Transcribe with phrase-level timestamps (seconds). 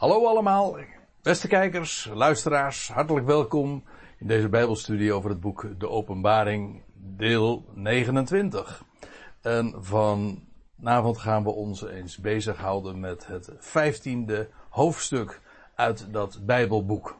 [0.00, 0.76] Hallo allemaal,
[1.22, 3.84] beste kijkers, luisteraars, hartelijk welkom
[4.18, 8.84] in deze Bijbelstudie over het boek De Openbaring, deel 29.
[9.40, 15.40] En vanavond gaan we ons eens bezighouden met het vijftiende hoofdstuk
[15.74, 17.18] uit dat Bijbelboek.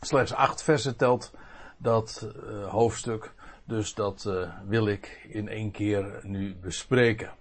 [0.00, 1.32] Slechts acht versen telt
[1.78, 3.34] dat uh, hoofdstuk,
[3.64, 7.32] dus dat uh, wil ik in één keer nu bespreken.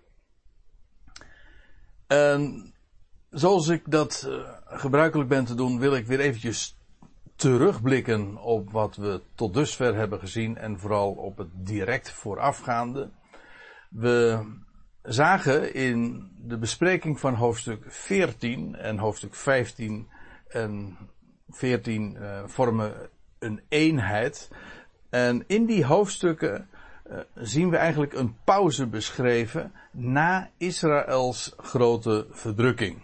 [2.08, 2.73] En
[3.34, 4.36] zoals ik dat uh,
[4.66, 6.78] gebruikelijk ben te doen, wil ik weer eventjes
[7.36, 13.10] terugblikken op wat we tot dusver hebben gezien en vooral op het direct voorafgaande.
[13.90, 14.46] We
[15.02, 20.08] zagen in de bespreking van hoofdstuk 14 en hoofdstuk 15
[20.48, 20.98] en
[21.50, 22.94] 14 uh, vormen
[23.40, 24.52] een eenheid.
[25.10, 26.68] En in die hoofdstukken
[27.12, 33.02] uh, zien we eigenlijk een pauze beschreven na Israëls grote verdrukking.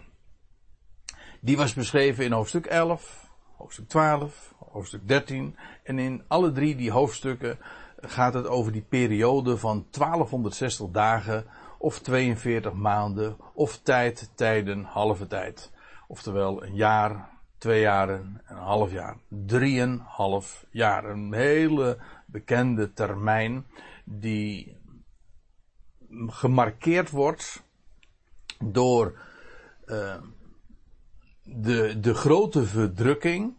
[1.42, 5.56] Die was beschreven in hoofdstuk 11, hoofdstuk 12, hoofdstuk 13.
[5.82, 7.58] En in alle drie die hoofdstukken
[8.00, 11.46] gaat het over die periode van 1260 dagen
[11.78, 15.72] of 42 maanden of tijd, tijden, halve tijd.
[16.08, 19.16] Oftewel een jaar, twee jaren, een half jaar.
[19.28, 21.04] Drieënhalf jaar.
[21.04, 23.66] Een hele bekende termijn
[24.04, 24.76] die
[26.26, 27.62] gemarkeerd wordt
[28.58, 29.18] door
[29.86, 30.14] uh,
[31.56, 33.54] de, de grote verdrukking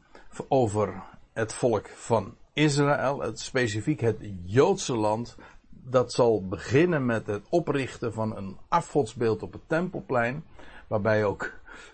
[0.48, 1.04] over
[1.34, 5.36] het volk van Israël, het, specifiek het Joodse land,
[5.70, 10.44] dat zal beginnen met het oprichten van een afgodsbeeld op het tempelplein,
[10.88, 11.52] waarbij ook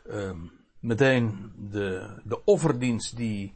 [0.10, 0.32] uh,
[0.80, 3.54] meteen de, de offerdienst die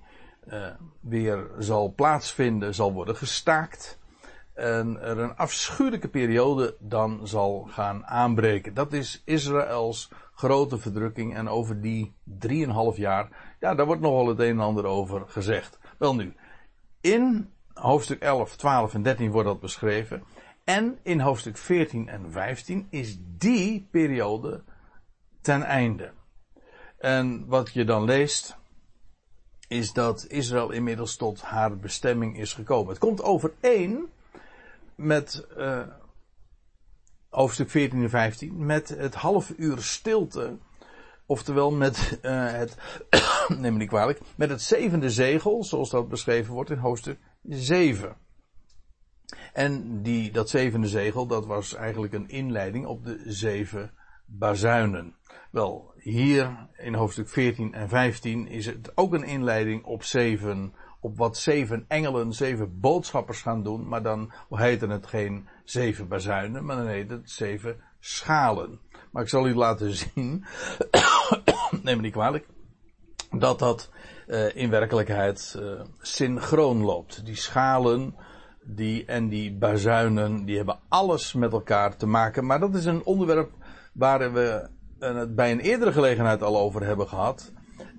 [0.47, 0.67] uh,
[1.00, 4.00] weer zal plaatsvinden, zal worden gestaakt.
[4.53, 8.73] En er een afschuwelijke periode dan zal gaan aanbreken.
[8.73, 10.09] Dat is Israëls
[10.42, 11.36] grote verdrukking.
[11.36, 15.80] En over die drieënhalf jaar, ja, daar wordt nogal het een en ander over gezegd.
[15.97, 16.34] Wel nu,
[17.02, 20.24] in hoofdstuk 11, 12 en 13 wordt dat beschreven.
[20.63, 24.63] En in hoofdstuk 14 en 15 is die periode
[25.41, 26.12] ten einde.
[26.97, 28.57] En wat je dan leest,
[29.68, 32.90] is dat Israël inmiddels tot haar bestemming is gekomen.
[32.90, 34.09] Het komt overeen
[34.96, 35.81] met uh,
[37.31, 40.58] hoofdstuk 14 en 15, met het half uur stilte.
[41.25, 42.78] Oftewel met uh, het,
[43.59, 48.16] neem me niet kwalijk, met het zevende zegel, zoals dat beschreven wordt in hoofdstuk 7.
[49.53, 53.94] En die, dat zevende zegel, dat was eigenlijk een inleiding op de zeven
[54.25, 55.16] bazuinen.
[55.52, 61.17] Wel, hier in hoofdstuk 14 en 15 is het ook een inleiding op zeven, op
[61.17, 66.75] wat zeven engelen, zeven boodschappers gaan doen, maar dan heette het geen zeven bazuinen, maar
[66.75, 68.79] dan heet het zeven schalen.
[69.12, 70.45] Maar ik zal u laten zien,
[71.84, 72.47] neem me niet kwalijk,
[73.31, 73.89] dat dat
[74.28, 77.25] uh, in werkelijkheid uh, synchroon loopt.
[77.25, 78.16] Die schalen
[78.63, 82.45] die, en die bazuinen, die hebben alles met elkaar te maken.
[82.45, 83.51] Maar dat is een onderwerp
[83.94, 84.69] waar we
[85.00, 87.51] het bij een eerdere gelegenheid al over hebben gehad.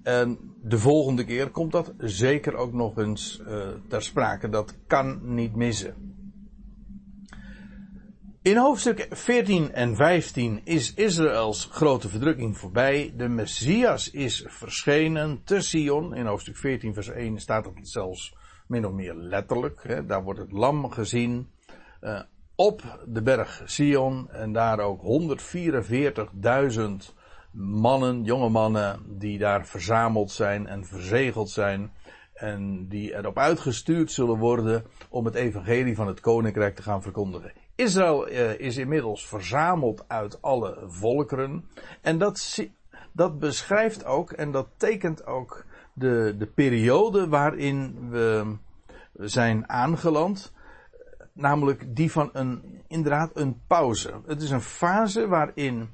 [0.03, 4.48] En de volgende keer komt dat zeker ook nog eens uh, ter sprake.
[4.48, 6.10] Dat kan niet missen.
[8.43, 13.12] In hoofdstuk 14 en 15 is Israëls grote verdrukking voorbij.
[13.16, 16.14] De Messias is verschenen te Sion.
[16.14, 18.34] In hoofdstuk 14 vers 1 staat het zelfs
[18.66, 19.81] min of meer letterlijk.
[19.82, 20.06] Hè.
[20.06, 21.49] Daar wordt het lam gezien.
[22.00, 22.20] Uh,
[22.54, 24.31] op de berg Sion.
[24.31, 25.09] En daar ook 144.000
[27.52, 31.92] mannen, jonge mannen, die daar verzameld zijn en verzegeld zijn.
[32.34, 37.52] En die erop uitgestuurd zullen worden om het evangelie van het koninkrijk te gaan verkondigen.
[37.74, 41.68] Israël uh, is inmiddels verzameld uit alle volkeren.
[42.00, 42.58] En dat,
[43.12, 48.56] dat beschrijft ook en dat tekent ook de, de periode waarin we
[49.14, 50.52] zijn aangeland.
[51.32, 54.20] Namelijk die van een, inderdaad een pauze.
[54.26, 55.88] Het is een fase waarin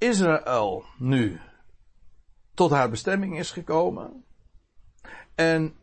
[0.00, 1.40] Israël nu
[2.54, 4.24] tot haar bestemming is gekomen.
[5.34, 5.74] En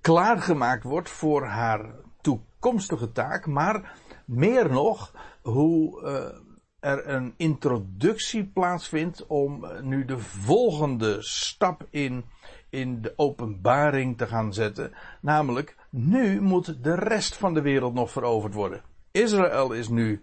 [0.00, 3.46] klaargemaakt wordt voor haar toekomstige taak.
[3.46, 5.12] Maar meer nog,
[5.42, 6.38] hoe uh,
[6.78, 12.24] er een introductie plaatsvindt om uh, nu de volgende stap in,
[12.70, 14.92] in de openbaring te gaan zetten.
[15.20, 18.82] Namelijk, nu moet de rest van de wereld nog veroverd worden.
[19.10, 20.22] Israël is nu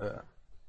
[0.00, 0.08] uh,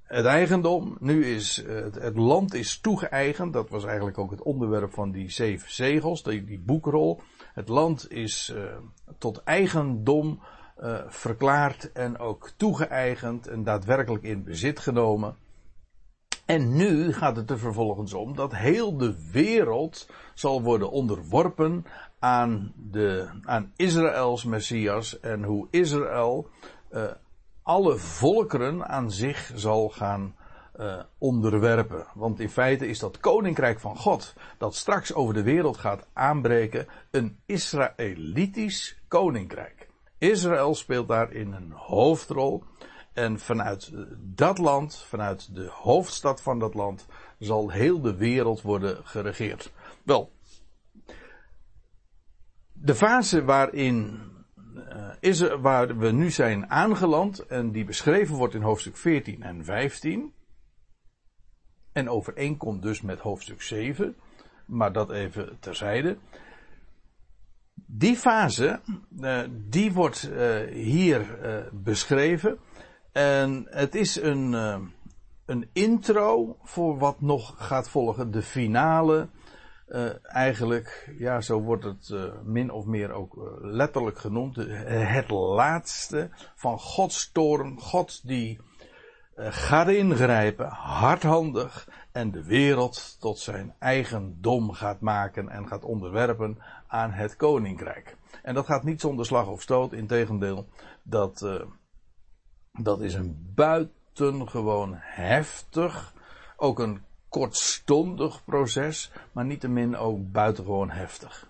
[0.07, 0.97] het eigendom.
[0.99, 3.53] Nu is het, het, land is toegeëigend.
[3.53, 7.21] Dat was eigenlijk ook het onderwerp van die zeven zegels, die, die boekrol.
[7.53, 8.53] Het land is
[9.17, 10.39] tot eigendom
[10.79, 15.35] uh, verklaard en ook toegeëigend en daadwerkelijk in bezit genomen.
[16.45, 21.85] En nu gaat het er vervolgens om dat heel de wereld zal worden onderworpen
[22.19, 26.47] aan, de, aan Israëls Messias en hoe Israël
[26.91, 27.03] uh,
[27.67, 30.35] alle volkeren aan zich zal gaan
[30.79, 32.05] uh, onderwerpen.
[32.13, 36.87] Want in feite is dat koninkrijk van God, dat straks over de wereld gaat aanbreken,
[37.11, 39.89] een Israëlitisch koninkrijk.
[40.17, 42.63] Israël speelt daarin een hoofdrol.
[43.13, 47.05] En vanuit dat land, vanuit de hoofdstad van dat land,
[47.39, 49.71] zal heel de wereld worden geregeerd.
[50.03, 50.31] Wel,
[52.73, 54.21] de fase waarin
[55.19, 59.65] is er, waar we nu zijn aangeland en die beschreven wordt in hoofdstuk 14 en
[59.65, 60.33] 15
[61.91, 64.15] en overeenkomt dus met hoofdstuk 7,
[64.65, 66.17] maar dat even terzijde.
[67.85, 68.79] Die fase,
[69.19, 71.39] uh, die wordt uh, hier
[71.71, 72.59] beschreven
[73.11, 74.53] en het is een,
[75.45, 79.29] een intro voor wat nog gaat volgen, de finale
[79.87, 85.29] uh, eigenlijk, ja, zo wordt het uh, min of meer ook uh, letterlijk genoemd, het
[85.29, 88.59] laatste van Gods toren, God die
[89.35, 96.57] gaat ingrijpen, hardhandig, en de wereld tot zijn eigen dom gaat maken en gaat onderwerpen
[96.87, 98.17] aan het koninkrijk.
[98.43, 100.67] En dat gaat niet zonder slag of stoot, integendeel,
[101.03, 101.47] dat,
[102.71, 106.13] dat is een buitengewoon heftig,
[106.55, 111.49] ook een kortstondig proces, maar niettemin ook buitengewoon heftig.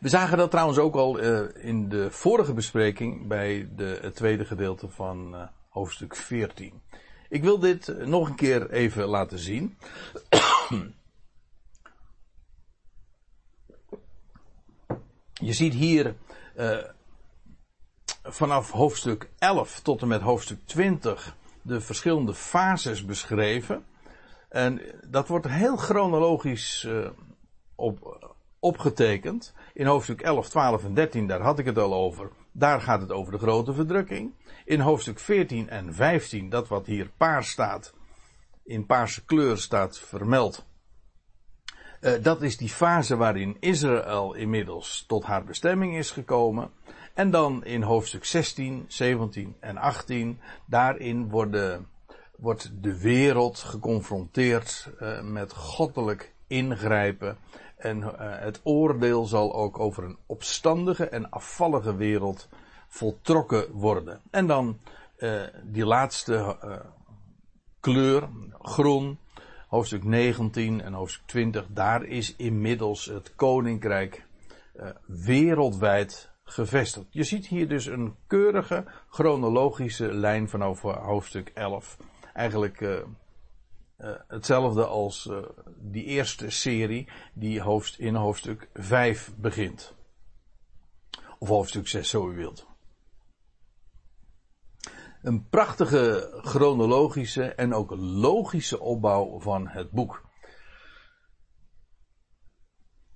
[0.00, 4.44] We zagen dat trouwens ook al uh, in de vorige bespreking bij de, het tweede
[4.44, 6.82] gedeelte van uh, hoofdstuk 14.
[7.28, 9.78] Ik wil dit nog een keer even laten zien.
[15.32, 16.14] Je ziet hier
[18.22, 23.84] vanaf hoofdstuk 11 tot en met hoofdstuk 20 de verschillende fases beschreven.
[24.48, 27.08] En dat wordt heel chronologisch uh,
[27.74, 28.18] op,
[28.58, 29.54] opgetekend.
[29.74, 32.30] In hoofdstuk 11, 12 en 13, daar had ik het al over.
[32.52, 34.34] Daar gaat het over de grote verdrukking.
[34.64, 37.94] In hoofdstuk 14 en 15, dat wat hier paars staat,
[38.64, 40.66] in paarse kleur staat vermeld.
[42.00, 46.70] Uh, dat is die fase waarin Israël inmiddels tot haar bestemming is gekomen.
[47.14, 51.88] En dan in hoofdstuk 16, 17 en 18, daarin worden
[52.38, 57.36] wordt de wereld geconfronteerd uh, met goddelijk ingrijpen.
[57.76, 62.48] En uh, het oordeel zal ook over een opstandige en afvallige wereld
[62.88, 64.20] voltrokken worden.
[64.30, 64.78] En dan
[65.18, 66.56] uh, die laatste
[67.80, 68.28] kleur,
[68.60, 69.18] groen,
[69.68, 74.26] hoofdstuk 19 en hoofdstuk 20, daar is inmiddels het koninkrijk
[75.06, 77.06] wereldwijd gevestigd.
[77.10, 81.96] Je ziet hier dus een keurige chronologische lijn vanaf hoofdstuk 11
[82.36, 82.90] eigenlijk uh,
[83.98, 85.38] uh, hetzelfde als uh,
[85.76, 89.94] die eerste serie die hoofd, in hoofdstuk 5 begint.
[91.38, 92.66] Of hoofdstuk 6, zo u wilt.
[95.22, 100.24] Een prachtige chronologische en ook logische opbouw van het boek.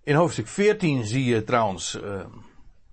[0.03, 1.99] In hoofdstuk 14 zie je trouwens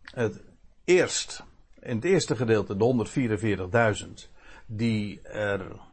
[0.02, 0.44] het
[0.84, 1.44] eerst,
[1.80, 3.08] in het eerste gedeelte, de
[4.28, 4.32] 144.000,
[4.68, 5.87] die er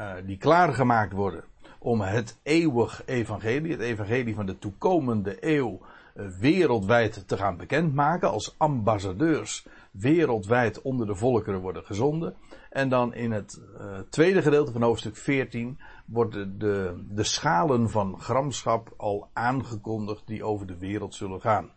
[0.00, 1.44] uh, die klaargemaakt worden
[1.78, 5.80] om het eeuwig evangelie, het evangelie van de toekomende eeuw,
[6.14, 8.30] uh, wereldwijd te gaan bekendmaken.
[8.30, 12.36] Als ambassadeurs wereldwijd onder de volkeren worden gezonden.
[12.70, 18.20] En dan in het uh, tweede gedeelte van hoofdstuk 14 worden de, de schalen van
[18.20, 21.70] gramschap al aangekondigd die over de wereld zullen gaan.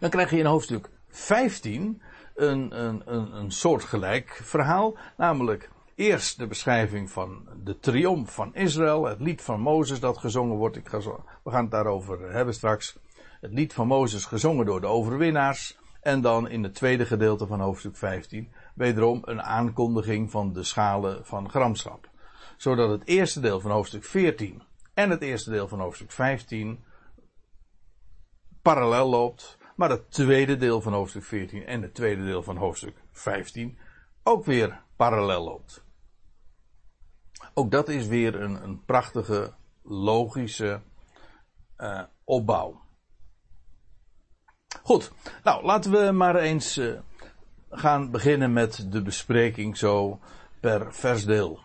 [0.00, 2.02] Dan krijg je in hoofdstuk 15
[2.34, 9.04] een, een, een, een soortgelijk verhaal, namelijk Eerst de beschrijving van de triomf van Israël,
[9.04, 10.76] het lied van Mozes dat gezongen wordt.
[10.76, 10.98] Ik ga
[11.42, 12.98] we gaan het daarover hebben straks.
[13.40, 15.78] Het lied van Mozes gezongen door de overwinnaars.
[16.00, 21.26] En dan in het tweede gedeelte van hoofdstuk 15 wederom een aankondiging van de schalen
[21.26, 22.08] van gramschap.
[22.56, 24.62] Zodat het eerste deel van hoofdstuk 14
[24.94, 26.84] en het eerste deel van hoofdstuk 15
[28.62, 29.58] parallel loopt.
[29.76, 33.78] Maar het tweede deel van hoofdstuk 14 en het tweede deel van hoofdstuk 15
[34.22, 35.81] ook weer parallel loopt.
[37.54, 40.80] Ook dat is weer een, een prachtige, logische
[41.78, 42.80] uh, opbouw.
[44.82, 45.12] Goed,
[45.44, 46.98] nou laten we maar eens uh,
[47.70, 50.20] gaan beginnen met de bespreking zo
[50.60, 51.60] per versdeel.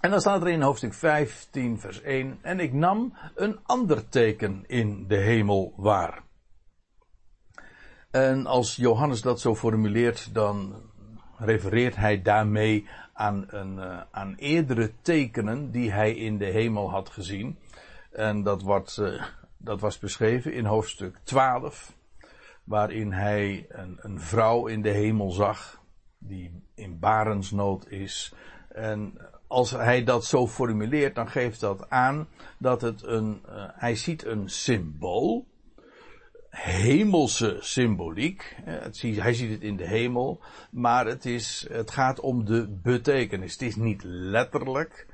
[0.00, 2.38] En dan staat er in hoofdstuk 15, vers 1.
[2.42, 6.22] En ik nam een ander teken in de hemel waar.
[8.10, 10.82] En als Johannes dat zo formuleert, dan
[11.36, 12.88] refereert hij daarmee
[13.20, 17.58] aan, een, aan eerdere tekenen die hij in de hemel had gezien.
[18.10, 19.24] En dat, wordt, uh,
[19.56, 21.92] dat was beschreven in hoofdstuk 12,
[22.64, 25.80] waarin hij een, een vrouw in de hemel zag,
[26.18, 28.34] die in barensnood is.
[28.68, 33.96] En als hij dat zo formuleert, dan geeft dat aan dat het een, uh, hij
[33.96, 35.46] ziet een symbool,
[36.50, 38.56] hemelse symboliek.
[39.00, 40.40] hij ziet het in de hemel,
[40.70, 43.52] maar het, is, het gaat om de betekenis.
[43.52, 45.06] Het is niet letterlijk,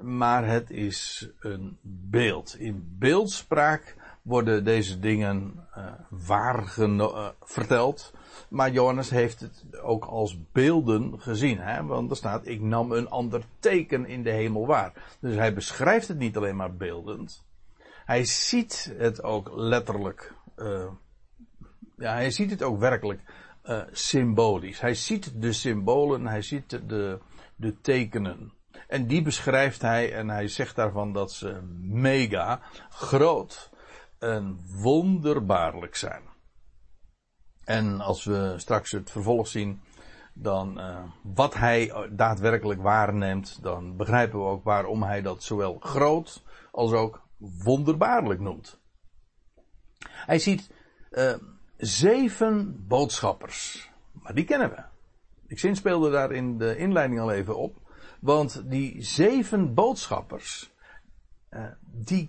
[0.00, 2.56] maar het is een beeld.
[2.58, 8.12] In beeldspraak worden deze dingen uh, waar uh, verteld.
[8.48, 11.58] Maar Johannes heeft het ook als beelden gezien.
[11.58, 11.84] Hè?
[11.84, 14.92] Want er staat, ik nam een ander teken in de hemel waar.
[15.20, 17.44] Dus hij beschrijft het niet alleen maar beeldend.
[18.04, 20.34] Hij ziet het ook letterlijk.
[20.56, 20.90] Uh,
[21.96, 23.20] ja, hij ziet het ook werkelijk
[23.64, 24.80] uh, symbolisch.
[24.80, 27.18] Hij ziet de symbolen, hij ziet de,
[27.56, 28.52] de tekenen.
[28.88, 33.70] En die beschrijft hij en hij zegt daarvan dat ze mega groot
[34.18, 36.22] en wonderbaarlijk zijn.
[37.64, 39.82] En als we straks het vervolg zien,
[40.34, 46.42] dan uh, wat hij daadwerkelijk waarneemt, dan begrijpen we ook waarom hij dat zowel groot
[46.70, 48.82] als ook wonderbaarlijk noemt.
[50.10, 50.70] Hij ziet
[51.10, 51.34] uh,
[51.76, 54.82] zeven boodschappers, maar die kennen we.
[55.46, 57.76] Ik zinspeelde daar in de inleiding al even op,
[58.20, 60.72] want die zeven boodschappers,
[61.50, 62.28] uh, die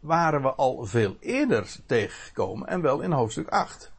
[0.00, 3.92] waren we al veel eerder tegengekomen en wel in hoofdstuk 8.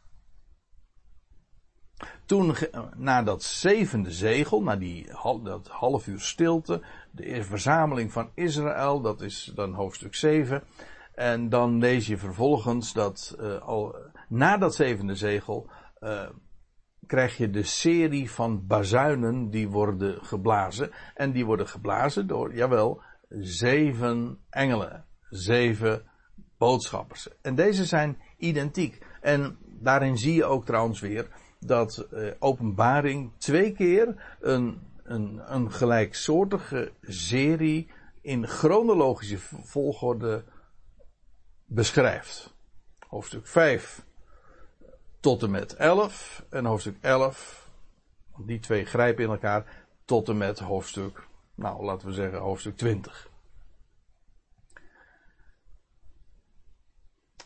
[2.25, 2.55] Toen,
[2.95, 5.07] na dat zevende zegel, na die,
[5.43, 10.63] dat half uur stilte, de verzameling van Israël, dat is dan hoofdstuk 7.
[11.13, 13.95] En dan lees je vervolgens dat uh, al
[14.29, 16.29] na dat zevende zegel uh,
[17.07, 20.91] krijg je de serie van bazuinen die worden geblazen.
[21.15, 25.05] En die worden geblazen door, jawel, zeven engelen.
[25.29, 26.03] Zeven
[26.57, 27.29] boodschappers.
[27.41, 29.05] En deze zijn identiek.
[29.21, 31.27] En daarin zie je ook trouwens weer
[31.59, 37.91] dat uh, openbaring twee keer een, een, een gelijksoortige serie
[38.21, 40.43] in chronologische volgorde
[41.73, 42.53] beschrijft.
[43.07, 44.03] Hoofdstuk 5
[45.19, 47.69] tot en met 11 en hoofdstuk 11,
[48.37, 53.31] die twee grijpen in elkaar, tot en met hoofdstuk, nou laten we zeggen hoofdstuk 20.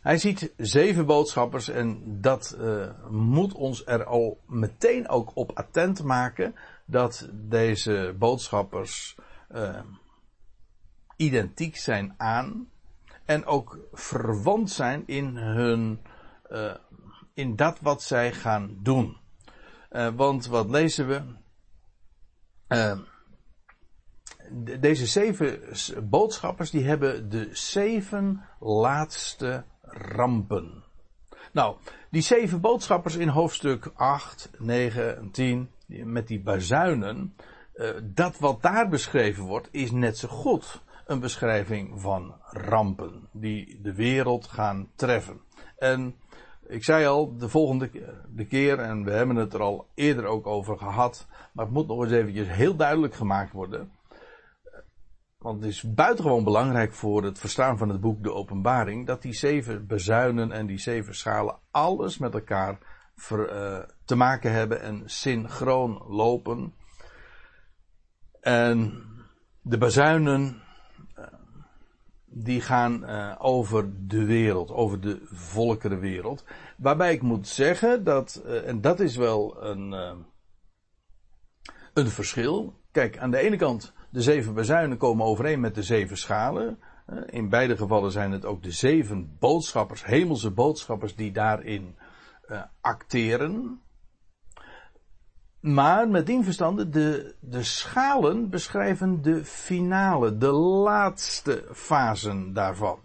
[0.02, 6.04] Hij ziet zeven boodschappers en dat uh, moet ons er al meteen ook op attent
[6.04, 6.56] maken
[6.86, 9.18] dat deze boodschappers
[9.52, 9.80] uh,
[11.16, 12.70] identiek zijn aan
[13.28, 16.02] en ook verwant zijn in hun
[16.52, 16.74] uh,
[17.34, 19.18] in dat wat zij gaan doen.
[20.16, 21.22] want wat lezen we?
[24.80, 25.60] deze zeven
[26.10, 30.84] boodschappers die hebben de zeven laatste rampen.
[31.52, 31.78] Nou,
[32.10, 37.36] die zeven boodschappers in hoofdstuk 8, 9 en 10, met die bazuinen,
[38.04, 43.94] dat wat daar beschreven wordt, is net zo goed een beschrijving van rampen die de
[43.94, 45.42] wereld gaan treffen.
[45.78, 46.16] En
[46.68, 47.90] ik zei al, de volgende
[48.30, 51.88] de keer, en we hebben het er al eerder ook over gehad, maar het moet
[51.88, 53.92] nog eens eventjes heel duidelijk gemaakt worden.
[55.38, 59.34] Want het is buitengewoon belangrijk voor het verstaan van het boek De Openbaring dat die
[59.34, 62.80] zeven bezuinen en die zeven schalen alles met elkaar
[63.32, 66.74] uh, te maken hebben en synchroon lopen.
[68.42, 69.04] En
[69.62, 70.62] de bazuinen
[72.44, 76.44] die gaan uh, over de wereld, over de volkerenwereld.
[76.78, 79.92] Waarbij ik moet zeggen dat, en dat is wel een,
[81.94, 82.82] een verschil.
[82.92, 86.80] Kijk, aan de ene kant de zeven bezuinen komen overeen met de zeven schalen.
[87.06, 91.96] Eh, in beide gevallen zijn het ook de zeven boodschappers, hemelse boodschappers, die daarin
[92.82, 93.82] acteren.
[95.60, 103.00] Maar met die verstande, de, de schalen beschrijven de finale, de laatste fasen daarvan.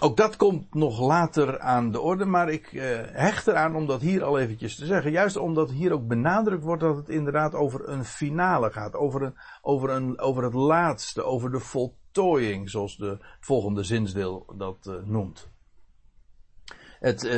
[0.00, 4.00] Ook dat komt nog later aan de orde, maar ik uh, hecht eraan om dat
[4.00, 5.10] hier al eventjes te zeggen.
[5.10, 8.94] Juist omdat hier ook benadrukt wordt dat het inderdaad over een finale gaat.
[8.94, 14.86] Over, een, over, een, over het laatste, over de voltooiing, zoals de volgende zinsdeel dat
[14.88, 15.48] uh, noemt.
[17.00, 17.30] Het, uh,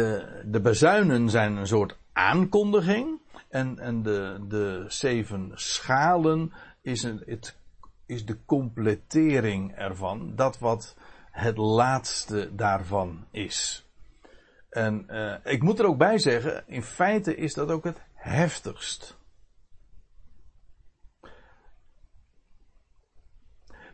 [0.45, 7.57] de bezuinen zijn een soort aankondiging en, en de, de zeven schalen is, een, het,
[8.07, 10.37] is de completering ervan.
[10.37, 10.97] Dat wat
[11.31, 13.89] het laatste daarvan is.
[14.71, 19.19] En eh, ik moet er ook bij zeggen, in feite is dat ook het heftigst.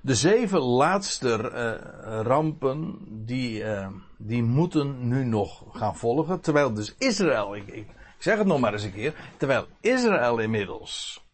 [0.01, 6.41] De zeven laatste eh, rampen, die, eh, die moeten nu nog gaan volgen.
[6.41, 9.15] Terwijl dus Israël, ik, ik, zeg het nog maar eens een keer.
[9.37, 11.25] Terwijl Israël inmiddels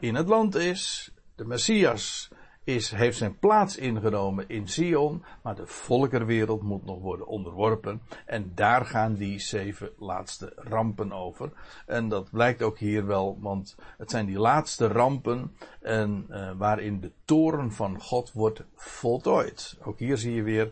[0.00, 1.12] in het land is.
[1.34, 2.30] De Messias
[2.64, 8.02] is, heeft zijn plaats ingenomen in Sion, maar de volkerwereld moet nog worden onderworpen.
[8.26, 11.52] En daar gaan die zeven laatste rampen over.
[11.86, 17.00] En dat blijkt ook hier wel, want het zijn die laatste rampen en, uh, waarin
[17.00, 19.78] de toren van God wordt voltooid.
[19.82, 20.70] Ook hier zie je weer,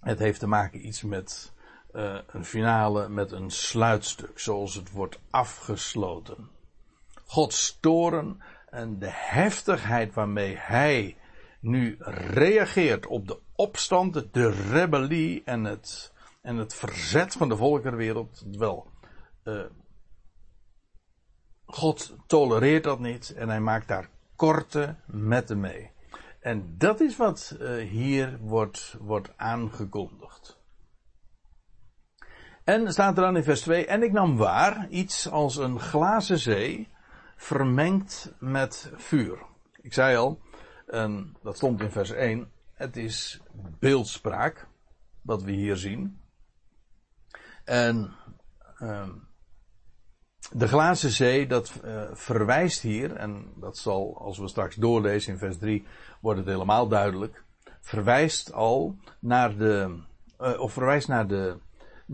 [0.00, 1.52] het heeft te maken iets met
[1.94, 6.48] uh, een finale, met een sluitstuk, zoals het wordt afgesloten.
[7.26, 11.16] Gods toren en de heftigheid waarmee hij
[11.60, 11.96] nu
[12.32, 18.44] reageert op de opstand, de rebellie en het, en het verzet van de volkerenwereld.
[18.58, 18.86] Wel,
[19.44, 19.64] uh,
[21.66, 25.90] God tolereert dat niet en hij maakt daar korte metten mee.
[26.40, 30.62] En dat is wat uh, hier wordt, wordt aangekondigd.
[32.64, 36.38] En staat er dan in vers 2, en ik nam waar iets als een glazen
[36.38, 36.88] zee,
[37.36, 39.38] vermengd met vuur.
[39.80, 40.40] Ik zei al,
[40.86, 43.40] en dat stond in vers 1, het is
[43.78, 44.66] beeldspraak,
[45.22, 46.20] wat we hier zien.
[47.64, 48.12] En
[48.80, 49.08] uh,
[50.52, 55.38] de glazen zee, dat uh, verwijst hier, en dat zal, als we straks doorlezen in
[55.38, 55.86] vers 3,
[56.20, 57.44] wordt het helemaal duidelijk,
[57.80, 59.98] verwijst al naar de,
[60.40, 61.58] uh, of verwijst naar de,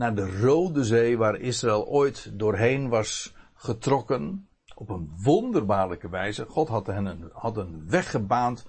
[0.00, 6.47] naar de Rode Zee, waar Israël ooit doorheen was getrokken op een wonderbaarlijke wijze.
[6.49, 8.66] God had hen had een weg gebaand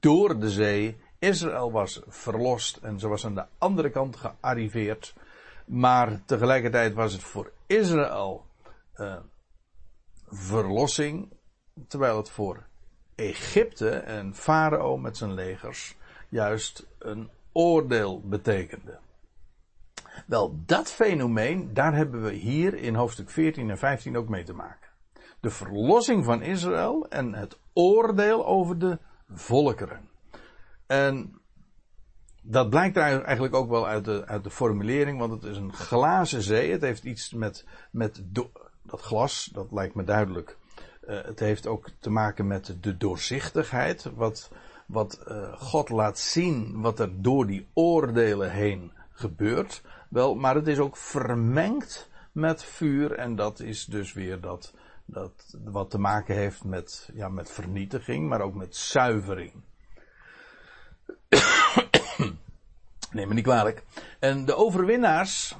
[0.00, 0.96] door de zee.
[1.18, 5.14] Israël was verlost en ze was aan de andere kant gearriveerd.
[5.64, 8.44] Maar tegelijkertijd was het voor Israël
[8.96, 9.16] uh,
[10.28, 11.32] verlossing,
[11.88, 12.66] terwijl het voor
[13.14, 15.96] Egypte en Farao met zijn legers
[16.28, 18.98] juist een oordeel betekende.
[20.26, 24.54] Wel, dat fenomeen, daar hebben we hier in hoofdstuk 14 en 15 ook mee te
[24.54, 24.88] maken
[25.40, 30.08] de verlossing van Israël en het oordeel over de volkeren.
[30.86, 31.40] En
[32.42, 36.42] dat blijkt eigenlijk ook wel uit de, uit de formulering, want het is een glazen
[36.42, 36.70] zee.
[36.70, 38.22] Het heeft iets met, met
[38.82, 40.56] dat glas, dat lijkt me duidelijk.
[41.08, 44.50] Uh, het heeft ook te maken met de doorzichtigheid, wat,
[44.86, 49.82] wat uh, God laat zien wat er door die oordelen heen gebeurt.
[50.08, 54.72] Wel, maar het is ook vermengd met vuur en dat is dus weer dat
[55.10, 59.52] dat wat te maken heeft met, ja, met vernietiging, maar ook met zuivering.
[63.12, 63.84] Neem me niet kwalijk.
[64.18, 65.56] En de overwinnaars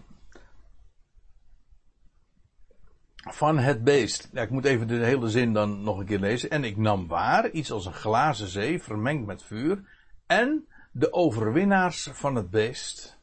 [3.15, 4.29] van het beest.
[4.33, 6.51] Ja, ik moet even de hele zin dan nog een keer lezen.
[6.51, 9.83] En ik nam waar iets als een glazen zee vermengd met vuur.
[10.27, 13.18] En de overwinnaars van het beest.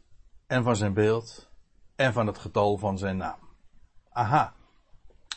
[0.48, 1.50] En van zijn beeld.
[1.96, 3.40] En van het getal van zijn naam.
[4.12, 4.54] Aha.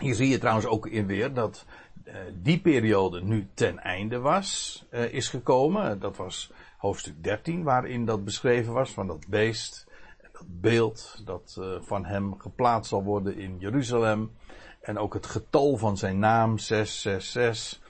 [0.01, 1.66] Hier zie je trouwens ook in weer dat
[2.05, 6.01] uh, die periode nu ten einde was, uh, is gekomen.
[6.01, 9.87] Dat was hoofdstuk 13 waarin dat beschreven was van dat beest.
[10.21, 14.33] En dat beeld dat uh, van hem geplaatst zal worden in Jeruzalem.
[14.81, 17.87] En ook het getal van zijn naam 666.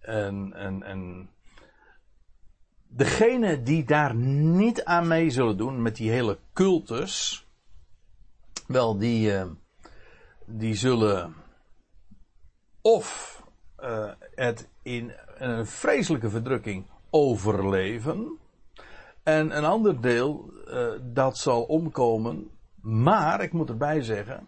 [0.00, 1.30] En, en, en
[2.90, 7.46] degene die daar niet aan mee zullen doen met die hele cultus.
[8.66, 9.32] Wel, die,
[10.46, 11.34] die zullen
[12.82, 13.38] of
[13.80, 18.38] uh, het in een vreselijke verdrukking overleven.
[19.22, 22.50] En een ander deel uh, dat zal omkomen.
[22.80, 24.46] Maar, ik moet erbij zeggen,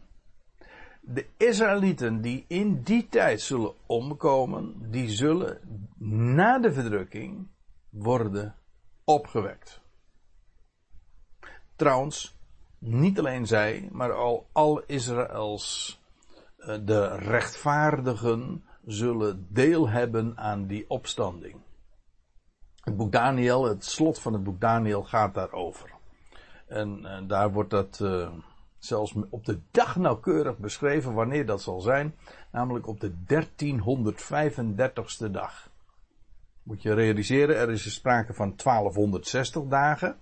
[1.01, 5.59] de Israëlieten die in die tijd zullen omkomen, die zullen
[6.35, 7.49] na de verdrukking
[7.93, 8.55] worden
[9.05, 9.81] opgewekt.
[11.77, 12.37] Trouwens,
[12.79, 14.13] niet alleen zij, maar
[14.53, 16.01] al, Israëls
[16.57, 21.57] eh, de rechtvaardigen zullen deel hebben aan die opstanding.
[22.81, 25.91] Het boek Daniel, het slot van het boek Daniel gaat daarover.
[26.67, 28.33] En, en daar wordt dat uh,
[28.79, 32.15] zelfs op de dag nauwkeurig beschreven wanneer dat zal zijn.
[32.53, 35.71] Namelijk op de 1335ste dag.
[36.63, 40.19] Moet je realiseren, er is sprake van 1260 dagen.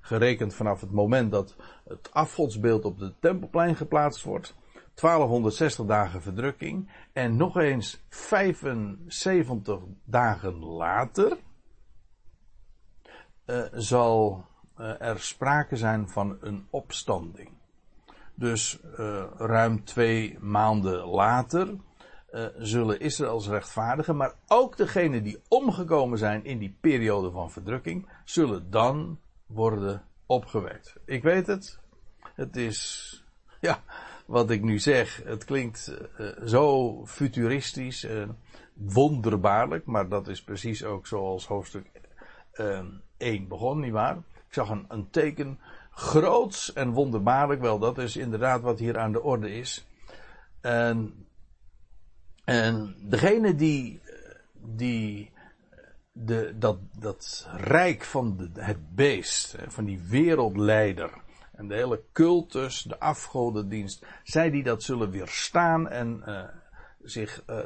[0.00, 4.54] Gerekend vanaf het moment dat het afgodsbeeld op de tempelplein geplaatst wordt.
[4.94, 6.90] 1260 dagen verdrukking.
[7.12, 11.36] En nog eens 75 dagen later
[13.46, 14.44] uh, zal
[14.80, 17.50] uh, er sprake zijn van een opstanding.
[18.34, 21.76] Dus uh, ruim twee maanden later
[22.30, 28.08] uh, zullen Israëls rechtvaardigen, maar ook degenen die omgekomen zijn in die periode van verdrukking,
[28.24, 30.94] zullen dan worden opgewekt.
[31.04, 31.78] Ik weet het.
[32.34, 33.24] Het is,
[33.60, 33.82] ja,
[34.26, 38.28] wat ik nu zeg, het klinkt uh, zo futuristisch, uh,
[38.74, 41.86] wonderbaarlijk, maar dat is precies ook zoals hoofdstuk
[43.16, 44.16] 1 begon, nietwaar?
[44.16, 45.58] Ik zag een, een teken,
[45.90, 49.86] groots en wonderbaarlijk, wel, dat is inderdaad wat hier aan de orde is.
[50.60, 51.26] En
[52.48, 54.00] en degene die,
[54.54, 55.30] die
[56.12, 61.10] de, dat, dat rijk van de, het beest, van die wereldleider,
[61.52, 66.42] en de hele cultus, de afgodendienst, zij die dat zullen weerstaan en uh,
[67.02, 67.58] zich uh,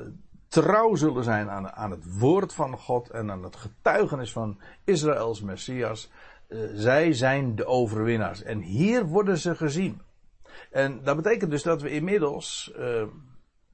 [0.48, 5.40] trouw zullen zijn aan, aan het woord van God en aan het getuigenis van Israëls
[5.40, 6.10] Messias,
[6.48, 8.42] uh, zij zijn de overwinnaars.
[8.42, 10.00] En hier worden ze gezien.
[10.70, 12.72] En dat betekent dus dat we inmiddels,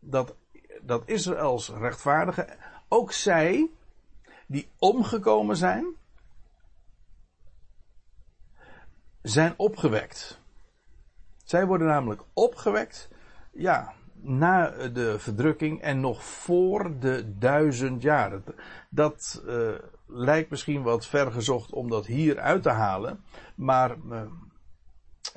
[0.00, 0.34] dat
[0.82, 2.46] dat Israëls rechtvaardigen,
[2.88, 3.70] ook zij
[4.46, 5.86] die omgekomen zijn,
[9.22, 10.40] zijn opgewekt.
[11.44, 13.08] Zij worden namelijk opgewekt,
[13.52, 18.40] ja, na de verdrukking en nog voor de duizend jaar.
[18.90, 19.68] Dat uh,
[20.06, 24.22] lijkt misschien wat vergezocht om dat hier uit te halen, maar uh,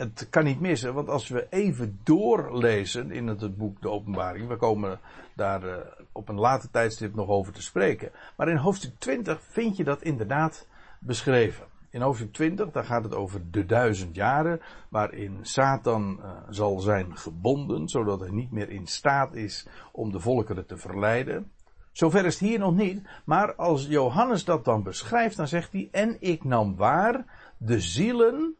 [0.01, 4.55] het kan niet missen, want als we even doorlezen in het, boek De Openbaring, we
[4.55, 4.99] komen
[5.35, 5.75] daar uh,
[6.11, 8.11] op een later tijdstip nog over te spreken.
[8.35, 10.67] Maar in hoofdstuk 20 vind je dat inderdaad
[10.99, 11.65] beschreven.
[11.89, 17.17] In hoofdstuk 20, daar gaat het over de duizend jaren, waarin Satan uh, zal zijn
[17.17, 21.51] gebonden, zodat hij niet meer in staat is om de volkeren te verleiden.
[21.91, 25.89] Zover is het hier nog niet, maar als Johannes dat dan beschrijft, dan zegt hij,
[25.91, 27.25] en ik nam waar
[27.57, 28.55] de zielen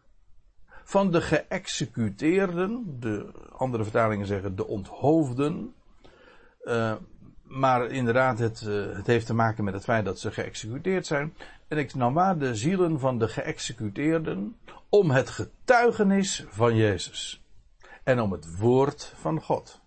[0.92, 5.74] van de geëxecuteerden, de andere vertalingen zeggen de onthoofden.
[6.64, 6.96] Uh,
[7.44, 11.34] maar inderdaad, het, uh, het heeft te maken met het feit dat ze geëxecuteerd zijn.
[11.68, 14.56] En ik nam waar de zielen van de geëxecuteerden
[14.90, 17.44] om het getuigenis van Jezus.
[18.04, 19.82] En om het woord van God.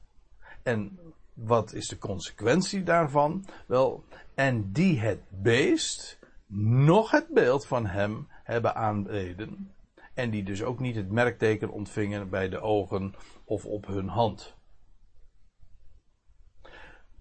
[0.62, 0.98] En
[1.34, 3.44] wat is de consequentie daarvan?
[3.66, 6.18] Wel, en die het beest,
[6.56, 9.73] nog het beeld van hem hebben aanbeden.
[10.14, 14.54] En die dus ook niet het merkteken ontvingen bij de ogen of op hun hand.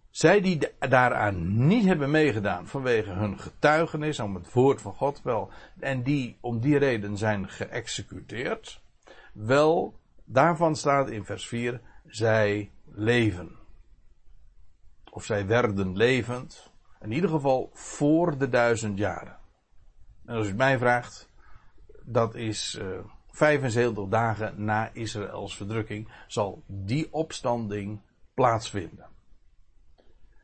[0.09, 5.49] Zij die daaraan niet hebben meegedaan vanwege hun getuigenis om het woord van God wel,
[5.79, 8.81] en die om die reden zijn geëxecuteerd,
[9.33, 13.55] wel, daarvan staat in vers 4, zij leven.
[15.11, 19.37] Of zij werden levend, in ieder geval voor de duizend jaren.
[20.25, 21.29] En als u mij vraagt,
[22.03, 27.99] dat is uh, eh, 75 dagen na Israëls verdrukking, zal die opstanding
[28.33, 29.05] plaatsvinden.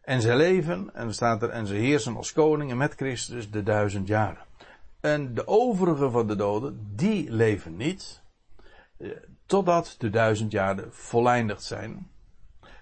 [0.02, 4.08] En ze leven, en staat er, en ze heersen als koningen met Christus de duizend
[4.08, 4.46] jaren.
[5.00, 8.22] En de overige van de doden, die leven niet,
[8.98, 9.10] eh,
[9.46, 12.12] totdat de duizend jaren voleindigd zijn.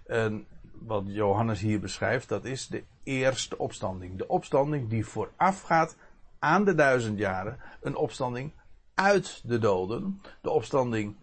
[0.06, 4.18] En wat Johannes hier beschrijft, dat is de eerste opstanding.
[4.18, 5.98] De opstanding die voorafgaat
[6.40, 7.60] aan de duizend jaren.
[7.82, 8.52] Een opstanding
[8.98, 10.22] uit de doden.
[10.42, 11.16] De opstanding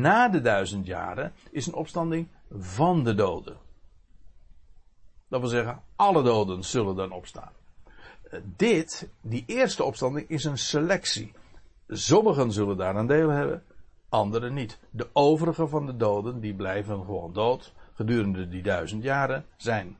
[0.00, 3.56] na de duizend jaren is een opstanding van de doden.
[5.28, 7.52] Dat wil zeggen, alle doden zullen dan opstaan.
[8.22, 11.32] Eh, dit, die eerste opstanding, is een selectie.
[11.88, 13.62] Sommigen zullen daar een deel hebben,
[14.08, 14.78] anderen niet.
[14.90, 19.98] De overige van de doden, die blijven gewoon dood gedurende die duizend jaren, zijn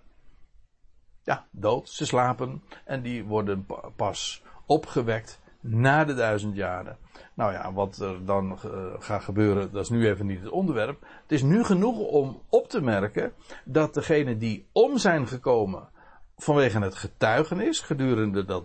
[1.22, 1.88] ja, dood.
[1.88, 6.98] Ze slapen en die worden pas opgewekt na de duizend jaren.
[7.34, 11.00] Nou ja, wat er dan uh, gaat gebeuren, dat is nu even niet het onderwerp.
[11.00, 13.32] Het is nu genoeg om op te merken
[13.64, 15.88] dat degenen die om zijn gekomen
[16.36, 18.64] vanwege het getuigenis gedurende dat,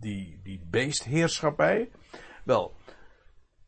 [0.00, 1.90] die, die beestheerschappij,
[2.44, 2.74] wel,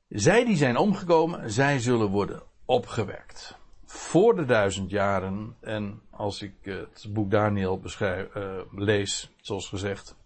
[0.09, 3.59] zij die zijn omgekomen, zij zullen worden opgewekt.
[3.85, 10.16] Voor de duizend jaren, en als ik het boek Daniel beschrijf, uh, lees, zoals gezegd,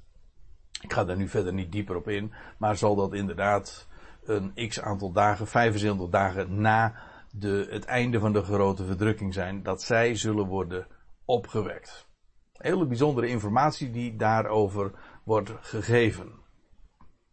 [0.80, 3.88] ik ga daar nu verder niet dieper op in, maar zal dat inderdaad
[4.24, 6.94] een x aantal dagen, 75 dagen na
[7.30, 10.86] de, het einde van de grote verdrukking zijn, dat zij zullen worden
[11.24, 12.08] opgewekt.
[12.52, 14.92] Hele bijzondere informatie die daarover
[15.24, 16.32] wordt gegeven.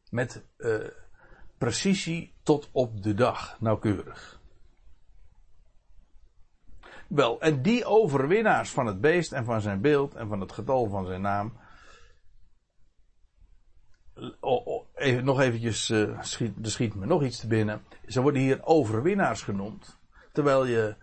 [0.09, 0.75] Met uh,
[1.57, 4.41] precisie tot op de dag, nauwkeurig.
[7.07, 10.89] Wel, en die overwinnaars van het beest en van zijn beeld en van het getal
[10.89, 11.53] van zijn naam,
[14.39, 17.81] oh, even, nog eventjes, uh, schiet, er schiet me nog iets te binnen.
[18.07, 19.97] Ze worden hier overwinnaars genoemd.
[20.31, 20.95] Terwijl je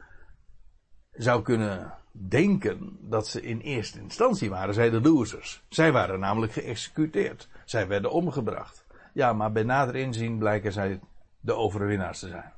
[1.13, 5.63] zou kunnen denken dat ze in eerste instantie waren zij de losers.
[5.69, 7.49] Zij waren namelijk geëxecuteerd.
[7.65, 8.87] Zij werden omgebracht.
[9.13, 11.01] Ja, maar bij nader inzien blijken zij
[11.41, 12.53] de overwinnaars te zijn.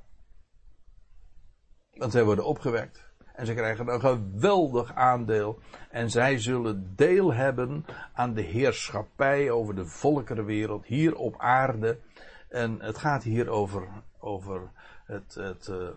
[1.93, 3.04] Want zij worden opgewekt.
[3.35, 5.59] En ze krijgen een geweldig aandeel.
[5.91, 11.99] En zij zullen deel hebben aan de heerschappij over de volkerenwereld hier op aarde.
[12.49, 14.71] En het gaat hier over, over
[15.05, 15.89] het, het, uh,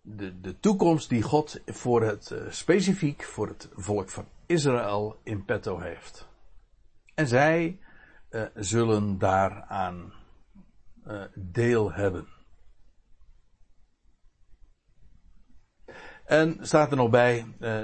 [0.00, 5.44] de, de toekomst die God voor het, uh, specifiek voor het volk van Israël in
[5.44, 6.28] petto heeft.
[7.14, 7.78] En zij
[8.30, 10.12] uh, zullen daaraan
[11.34, 12.37] deel hebben.
[16.28, 17.76] En staat er nog bij, uh,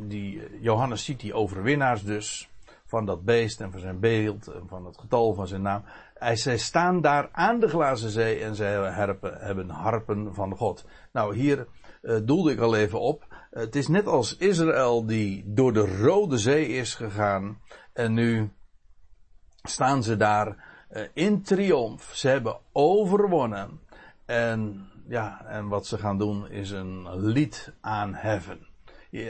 [0.00, 2.50] die, Johannes ziet die overwinnaars dus,
[2.86, 5.84] van dat beest en van zijn beeld, en van het getal van zijn naam.
[6.14, 10.84] Hij, zij staan daar aan de glazen zee en zij herpen, hebben harpen van God.
[11.12, 11.66] Nou, hier
[12.24, 13.26] doelde ik al even op.
[13.50, 17.60] het is net als Israël die door de Rode Zee is gegaan
[17.92, 18.52] en nu
[19.62, 20.56] staan ze daar
[21.12, 22.10] in triomf.
[22.14, 23.80] Ze hebben overwonnen
[24.26, 28.66] en ja, en wat ze gaan doen is een lied aanheffen.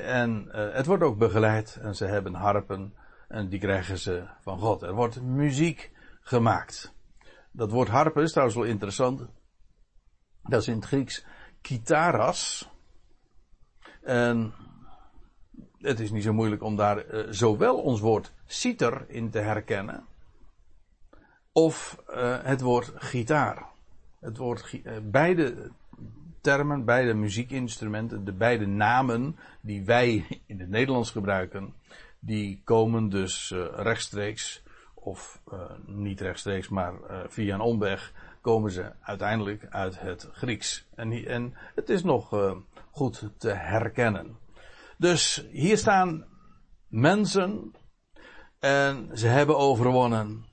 [0.04, 2.94] En uh, het wordt ook begeleid en ze hebben harpen
[3.28, 4.82] en die krijgen ze van God.
[4.82, 6.94] Er wordt muziek gemaakt.
[7.50, 9.26] Dat woord harpen is trouwens wel interessant.
[10.42, 11.24] Dat is in het Grieks
[11.60, 12.70] kitaras.
[14.02, 14.54] En
[15.78, 20.04] het is niet zo moeilijk om daar uh, zowel ons woord citer in te herkennen.
[21.52, 23.71] Of uh, het woord gitaar.
[24.22, 25.70] Het woord, uh, beide
[26.40, 31.74] termen, beide muziekinstrumenten, de beide namen die wij in het Nederlands gebruiken,
[32.18, 34.62] die komen dus uh, rechtstreeks,
[34.94, 36.92] of uh, niet rechtstreeks, maar
[37.28, 40.86] via een omweg, komen ze uiteindelijk uit het Grieks.
[40.94, 42.54] En, en het is nog
[42.90, 44.36] goed te herkennen.
[44.98, 46.24] Dus hier staan
[46.88, 47.72] mensen
[48.58, 50.44] en ze hebben overwonnen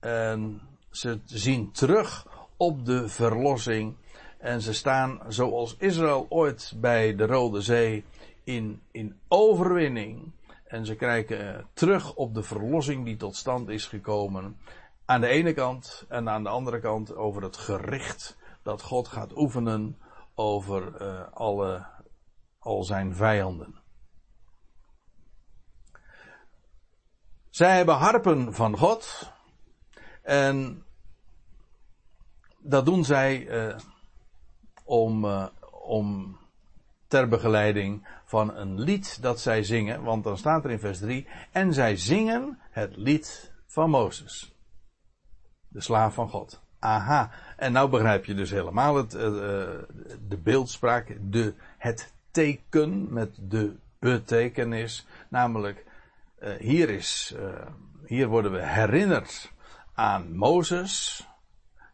[0.00, 3.96] en ze zien terug op de verlossing.
[4.38, 8.04] En ze staan zoals Israël ooit bij de Rode Zee
[8.44, 10.32] in, in overwinning.
[10.64, 14.56] En ze kijken terug op de verlossing die tot stand is gekomen.
[15.04, 19.36] Aan de ene kant en aan de andere kant over het gericht dat God gaat
[19.36, 19.98] oefenen
[20.34, 21.86] over uh, alle,
[22.58, 23.82] al zijn vijanden.
[27.50, 29.32] Zij hebben harpen van God.
[30.22, 30.83] En
[32.64, 33.76] dat doen zij uh,
[34.84, 36.36] om, uh, om
[37.08, 40.02] ter begeleiding van een lied dat zij zingen.
[40.02, 41.26] Want dan staat er in vers 3.
[41.52, 44.54] En zij zingen het lied van Mozes.
[45.68, 46.62] De slaaf van God.
[46.78, 47.30] Aha.
[47.56, 49.20] En nou begrijp je dus helemaal het, uh,
[50.28, 51.16] de beeldspraak.
[51.20, 55.06] De, het teken met de betekenis.
[55.28, 55.84] Namelijk,
[56.58, 57.34] hier is,
[58.06, 59.52] hier worden we herinnerd
[59.94, 61.26] aan Mozes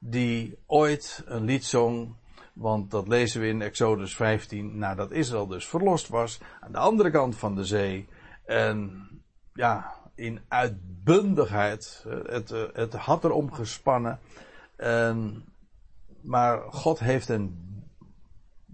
[0.03, 2.15] die ooit een lied zong,
[2.53, 7.11] want dat lezen we in Exodus 15, nadat Israël dus verlost was, aan de andere
[7.11, 8.09] kant van de zee.
[8.45, 9.09] En
[9.55, 14.19] ja, in uitbundigheid, het, het had erom gespannen.
[14.77, 15.45] En,
[16.21, 17.69] maar God heeft een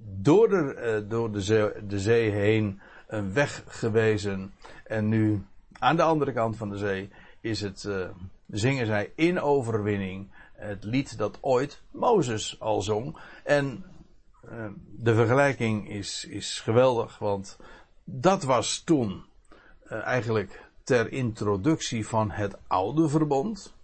[0.03, 4.53] door, de, eh, door de, zee, de zee heen een weg gewezen.
[4.85, 5.45] En nu,
[5.79, 7.11] aan de andere kant van de zee,
[7.41, 8.09] is het, uh,
[8.51, 13.19] zingen zij in overwinning het lied dat ooit Mozes al zong.
[13.45, 13.85] En
[14.45, 14.67] uh,
[14.97, 17.59] de vergelijking is, is geweldig, want
[18.05, 19.25] dat was toen
[19.85, 23.75] uh, eigenlijk ter introductie van het oude verbond.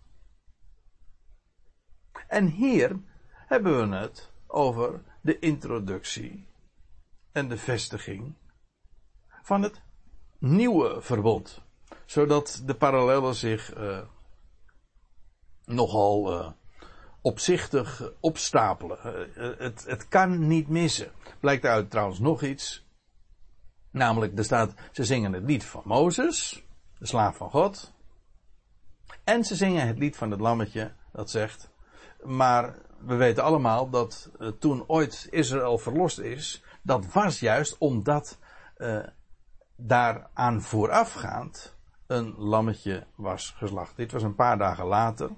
[2.29, 3.01] En hier
[3.47, 6.47] hebben we het over de introductie
[7.33, 8.35] en de vestiging
[9.43, 9.81] van het
[10.39, 11.63] nieuwe verbond.
[12.07, 14.01] Zodat de parallellen zich uh,
[15.65, 16.55] nogal
[17.23, 18.99] opzichtig opstapelen.
[19.37, 21.13] Uh, het, het kan niet missen.
[21.41, 22.87] Blijkt uit trouwens nog iets.
[23.91, 26.65] Namelijk, er staat, ze zingen het lied van Mozes,
[26.99, 27.93] de slaaf van God.
[29.25, 31.71] En ze zingen het lied van het lammetje, dat zegt.
[32.23, 38.39] Maar we weten allemaal dat uh, toen ooit Israël verlost is, dat was juist omdat
[38.77, 39.07] uh,
[39.77, 43.97] daaraan voorafgaand een lammetje was geslacht.
[43.97, 45.31] Dit was een paar dagen later.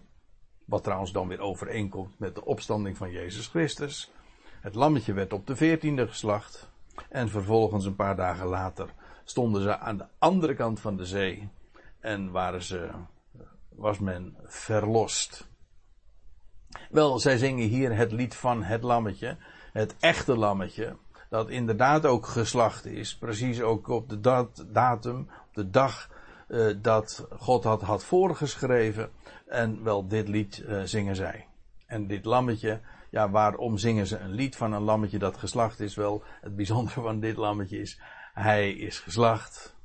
[0.65, 4.13] Wat trouwens dan weer overeenkomt met de opstanding van Jezus Christus.
[4.61, 6.69] Het lammetje werd op de veertiende geslacht.
[7.09, 8.89] En vervolgens een paar dagen later
[9.25, 11.49] stonden ze aan de andere kant van de zee.
[12.01, 12.91] En waren ze,
[13.69, 15.49] was men verlost.
[16.91, 19.37] Wel, zij zingen hier het lied van het lammetje.
[19.73, 20.97] Het echte lammetje.
[21.31, 23.17] dat inderdaad ook geslacht is.
[23.17, 26.09] Precies ook op de dat, datum, op de dag
[26.55, 29.11] uh, dat God dat had voorgeschreven.
[29.47, 31.47] En wel dit lied uh, zingen zij.
[31.87, 35.95] En dit lammetje, ja, waarom zingen ze een lied van een lammetje dat geslacht is?
[35.95, 38.01] Wel, het bijzondere van dit lammetje is,
[38.35, 39.77] hij is geslacht,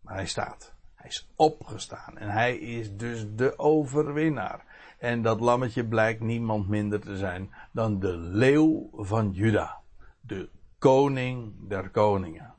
[0.00, 0.74] maar hij staat.
[0.94, 4.64] Hij is opgestaan en hij is dus de overwinnaar.
[4.98, 9.80] En dat lammetje blijkt niemand minder te zijn dan de leeuw van Juda.
[10.20, 12.55] De koning der koningen.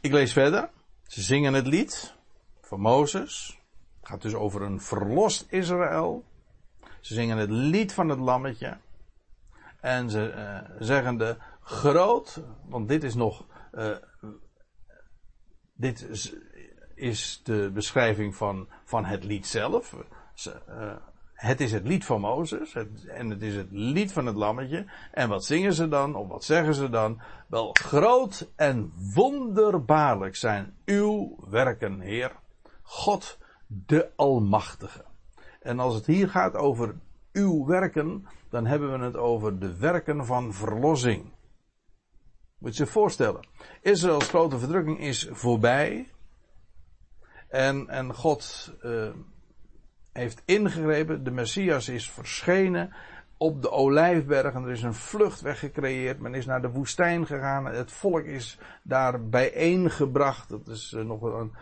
[0.00, 0.70] Ik lees verder.
[1.06, 2.14] Ze zingen het lied
[2.60, 3.60] van Mozes.
[3.98, 6.24] Het gaat dus over een verlost Israël.
[7.00, 8.78] Ze zingen het lied van het lammetje.
[9.80, 13.96] En ze uh, zeggen de groot, want dit is nog, uh,
[15.74, 16.34] dit is,
[16.94, 19.96] is, de beschrijving van, van het lied zelf.
[20.34, 20.96] Ze, uh,
[21.38, 22.74] het is het lied van Mozes
[23.06, 24.86] en het is het lied van het lammetje.
[25.12, 27.20] En wat zingen ze dan, of wat zeggen ze dan?
[27.46, 32.32] Wel, groot en wonderbaarlijk zijn uw werken, Heer.
[32.82, 35.04] God de Almachtige.
[35.60, 36.94] En als het hier gaat over
[37.32, 41.32] uw werken, dan hebben we het over de werken van verlossing.
[42.58, 43.46] Moet je je voorstellen.
[43.80, 46.12] Israëls grote verdrukking is voorbij.
[47.48, 49.08] En, en God uh,
[50.12, 51.24] heeft ingegrepen.
[51.24, 52.92] De Messias is verschenen
[53.36, 54.54] op de Olijfberg.
[54.54, 56.20] En er is een vluchtweg gecreëerd.
[56.20, 57.66] Men is naar de woestijn gegaan.
[57.66, 60.48] Het volk is daar bijeengebracht.
[60.48, 61.52] Dat is uh, nog een,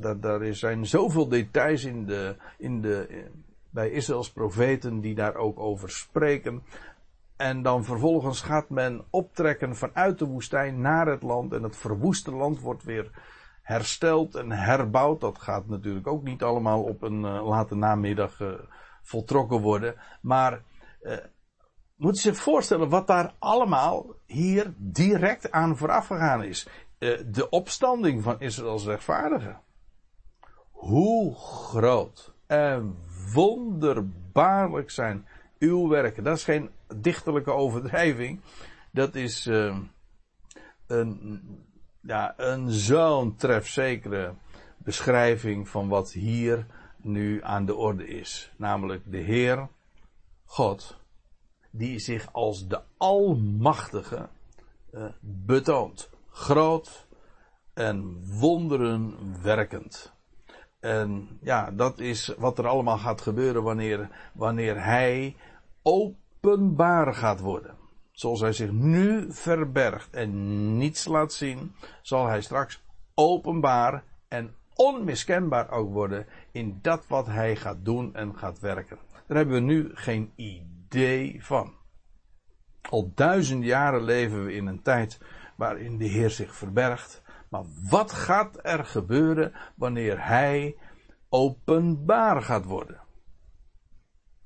[0.00, 3.24] dat, daar, zijn zoveel details in de, in de,
[3.70, 6.62] bij Israëls profeten die daar ook over spreken.
[7.36, 11.52] En dan vervolgens gaat men optrekken vanuit de woestijn naar het land.
[11.52, 13.10] En het verwoeste land wordt weer
[13.68, 15.20] hersteld en herbouwd.
[15.20, 18.52] Dat gaat natuurlijk ook niet allemaal op een uh, late namiddag uh,
[19.02, 19.94] voltrokken worden.
[20.20, 20.62] Maar
[21.02, 21.16] uh,
[21.96, 26.68] moet je zich voorstellen wat daar allemaal hier direct aan vooraf gegaan is.
[27.26, 29.60] de opstanding van Israëls rechtvaardigen.
[30.70, 32.96] Hoe groot en
[33.32, 35.26] wonderbaarlijk zijn
[35.58, 36.24] uw werken.
[36.24, 38.40] Dat is geen dichterlijke overdrijving.
[38.92, 39.46] Dat is
[40.86, 41.66] een,
[42.08, 44.34] ja, een zo'n trefzekere
[44.76, 46.66] beschrijving van wat hier
[46.96, 48.52] nu aan de orde is.
[48.56, 49.68] Namelijk de Heer,
[50.44, 50.98] God,
[51.70, 54.28] die zich als de Almachtige
[54.92, 56.10] uh, betoont.
[56.30, 57.06] Groot
[57.74, 60.12] en wonderen werkend.
[60.80, 65.36] En ja, dat is wat er allemaal gaat gebeuren wanneer, wanneer hij
[65.82, 67.77] openbaar gaat worden.
[68.18, 72.82] Zoals hij zich nu verbergt en niets laat zien, zal hij straks
[73.14, 78.98] openbaar en onmiskenbaar ook worden in dat wat hij gaat doen en gaat werken.
[79.26, 81.74] Daar hebben we nu geen idee van.
[82.90, 85.20] Al duizend jaren leven we in een tijd
[85.56, 87.22] waarin de Heer zich verbergt.
[87.48, 90.76] Maar wat gaat er gebeuren wanneer hij
[91.28, 93.00] openbaar gaat worden?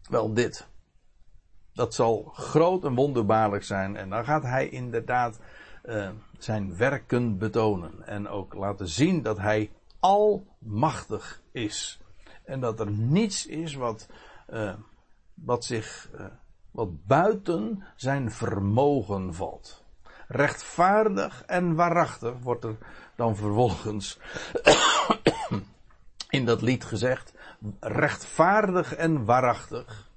[0.08, 0.70] Wel dit.
[1.74, 3.96] Dat zal groot en wonderbaarlijk zijn.
[3.96, 5.40] En dan gaat hij inderdaad
[5.84, 6.08] uh,
[6.38, 8.06] zijn werken betonen.
[8.06, 12.00] En ook laten zien dat hij almachtig is.
[12.44, 14.08] En dat er niets is wat,
[14.52, 14.74] uh,
[15.34, 16.24] wat zich, uh,
[16.70, 19.84] wat buiten zijn vermogen valt.
[20.28, 22.76] Rechtvaardig en waarachtig wordt er
[23.16, 24.18] dan vervolgens
[26.28, 27.34] in dat lied gezegd.
[27.80, 30.10] Rechtvaardig en waarachtig.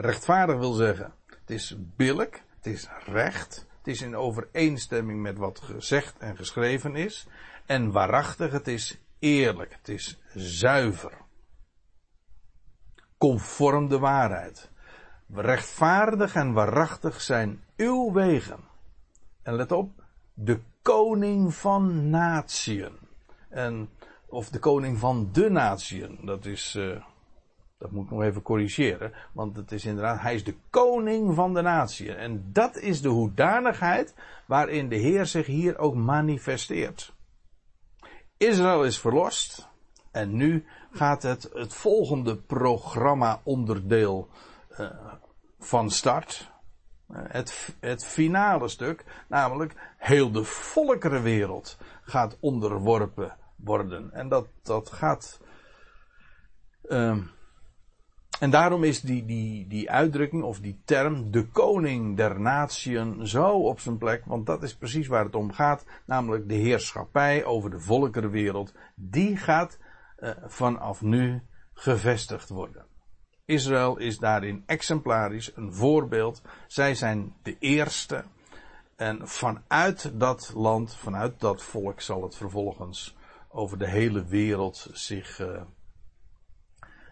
[0.00, 5.60] Rechtvaardig wil zeggen, het is billijk, het is recht, het is in overeenstemming met wat
[5.60, 7.26] gezegd en geschreven is.
[7.66, 11.12] En waarachtig, het is eerlijk, het is zuiver.
[13.16, 14.70] Conform de waarheid.
[15.32, 18.60] Rechtvaardig en waarachtig zijn uw wegen.
[19.42, 22.98] En let op, de koning van natieën.
[23.48, 23.90] En,
[24.26, 26.18] of de koning van de natieën.
[26.22, 27.04] Dat is, uh,
[27.78, 29.12] dat moet ik nog even corrigeren.
[29.32, 32.16] Want het is inderdaad, hij is de koning van de natieën.
[32.16, 34.14] En dat is de hoedanigheid
[34.46, 37.16] waarin de Heer zich hier ook manifesteert.
[38.36, 39.68] Israël is verlost.
[40.10, 44.28] En nu gaat het, het volgende programma onderdeel
[44.80, 44.90] uh,
[45.58, 46.50] van start.
[47.12, 54.12] Het, het finale stuk, namelijk heel de volkerenwereld gaat onderworpen worden.
[54.12, 55.40] En dat, dat gaat.
[56.84, 57.18] Uh,
[58.40, 63.48] en daarom is die, die, die uitdrukking of die term, de koning der natieën, zo
[63.48, 67.70] op zijn plek, want dat is precies waar het om gaat, namelijk de heerschappij over
[67.70, 69.78] de volkerenwereld, die gaat
[70.18, 72.86] uh, vanaf nu gevestigd worden.
[73.44, 76.42] Israël is daarin exemplarisch, een voorbeeld.
[76.66, 78.24] Zij zijn de eerste.
[78.96, 83.16] En vanuit dat land, vanuit dat volk zal het vervolgens
[83.48, 85.60] over de hele wereld zich uh,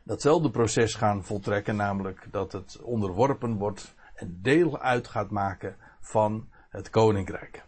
[0.06, 6.48] datzelfde proces gaan voltrekken, namelijk dat het onderworpen wordt en deel uit gaat maken van
[6.68, 7.64] het koninkrijk.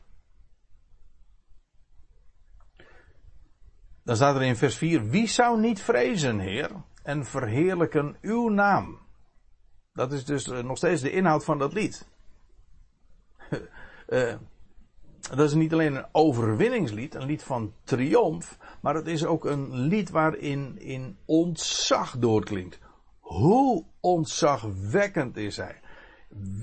[4.03, 6.71] Dan staat er in vers 4, wie zou niet vrezen, Heer,
[7.03, 8.99] en verheerlijken uw naam?
[9.93, 12.09] Dat is dus eh, nog steeds de inhoud van dat lied.
[14.09, 14.35] uh,
[15.37, 19.75] dat is niet alleen een overwinningslied, een lied van triomf, maar het is ook een
[19.75, 22.79] lied waarin in ontzag doorklinkt.
[23.21, 25.81] Hoe ontzagwekkend is hij?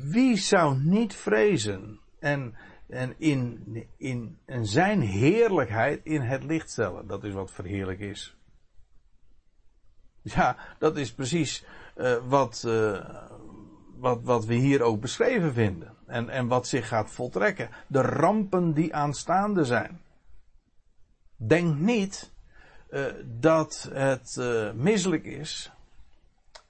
[0.04, 2.56] Wie zou niet vrezen en,
[2.88, 3.64] en in,
[3.98, 7.08] in, zijn heerlijkheid in het licht stellen?
[7.08, 8.38] Dat is wat verheerlijk is.
[10.22, 11.66] Ja, dat is precies
[11.98, 13.06] uh, wat, uh,
[13.98, 15.94] wat, wat we hier ook beschreven vinden.
[16.06, 17.70] En, en wat zich gaat voltrekken.
[17.88, 20.02] De rampen die aanstaande zijn.
[21.38, 22.32] Denk niet
[22.90, 25.72] uh, dat het uh, misselijk is.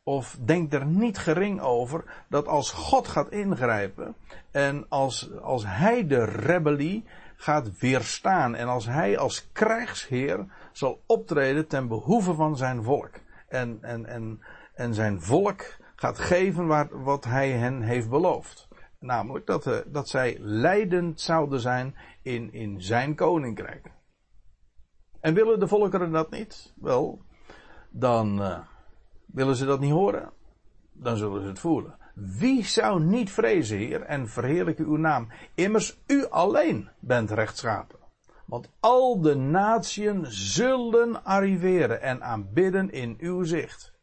[0.03, 4.16] Of denk er niet gering over dat als God gaat ingrijpen.
[4.51, 7.03] En als, als Hij de rebellie
[7.36, 8.55] gaat weerstaan.
[8.55, 13.11] En als Hij als krijgsheer zal optreden ten behoeve van zijn volk.
[13.47, 14.41] En, en, en,
[14.74, 18.68] en zijn volk gaat geven waar, wat Hij hen heeft beloofd.
[18.99, 23.91] Namelijk dat, uh, dat zij leidend zouden zijn in, in zijn koninkrijk.
[25.26, 26.73] En willen de volkeren dat niet?
[26.76, 27.21] Wel,
[27.89, 28.59] dan uh,
[29.26, 30.32] willen ze dat niet horen.
[30.93, 31.97] Dan zullen ze het voelen.
[32.13, 35.32] Wie zou niet vrezen, Heer, en verheerlijken uw naam?
[35.55, 37.99] Immers u alleen bent rechtschapen.
[38.45, 43.93] Want al de natieën zullen arriveren en aanbidden in uw zicht.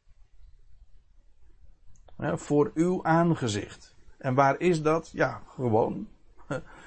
[2.19, 3.97] Voor uw aangezicht.
[4.19, 5.11] En waar is dat?
[5.13, 6.09] Ja, gewoon.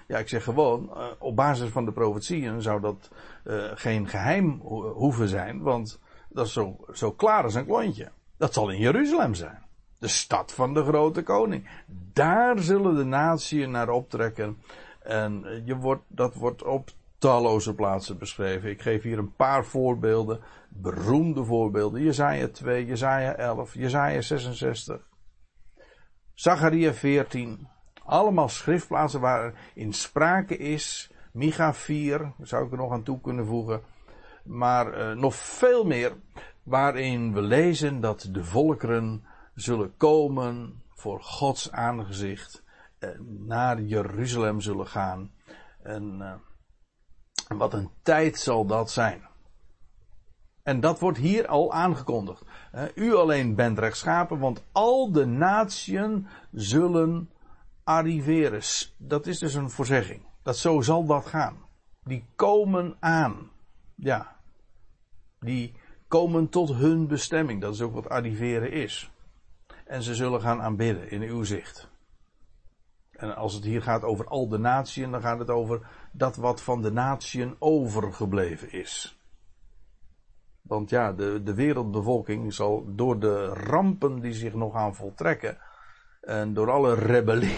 [0.07, 3.09] Ja, ik zeg gewoon, uh, op basis van de profetieën zou dat
[3.45, 4.59] uh, geen geheim
[4.95, 5.99] hoeven zijn, want
[6.29, 8.11] dat is zo, zo klaar als een klontje.
[8.37, 9.63] Dat zal in Jeruzalem zijn.
[9.99, 11.69] De stad van de grote koning.
[12.13, 14.57] Daar zullen de natieën naar optrekken.
[14.99, 18.69] En je wordt, dat wordt op talloze plaatsen beschreven.
[18.69, 20.39] Ik geef hier een paar voorbeelden.
[20.69, 22.01] Beroemde voorbeelden.
[22.01, 25.07] Jezaja 2, Jezaja 11, Jezaja 66.
[26.33, 27.67] Zacharia 14.
[28.05, 31.11] Allemaal schriftplaatsen waar in sprake is.
[31.31, 33.81] Micha 4, zou ik er nog aan toe kunnen voegen.
[34.43, 36.15] Maar uh, nog veel meer
[36.63, 39.25] waarin we lezen dat de volkeren
[39.55, 42.63] zullen komen voor Gods aangezicht.
[42.99, 45.31] En naar Jeruzalem zullen gaan.
[45.83, 49.27] En uh, wat een tijd zal dat zijn.
[50.63, 52.43] En dat wordt hier al aangekondigd.
[52.95, 57.29] U alleen bent rechtschapen, want al de natieën zullen
[57.85, 58.61] arriveren.
[58.97, 60.21] Dat is dus een voorzegging.
[60.43, 61.57] Dat zo zal dat gaan.
[62.03, 63.49] Die komen aan.
[63.95, 64.35] Ja.
[65.39, 65.73] Die
[66.07, 67.61] komen tot hun bestemming.
[67.61, 69.11] Dat is ook wat arriveren is.
[69.85, 71.89] En ze zullen gaan aanbidden in uw zicht.
[73.11, 76.61] En als het hier gaat over al de natieën, dan gaat het over dat wat
[76.61, 79.19] van de natieën overgebleven is.
[80.61, 85.57] Want ja, de, de wereldbevolking zal door de rampen die zich nog aan voltrekken
[86.25, 87.57] en door alle rebellie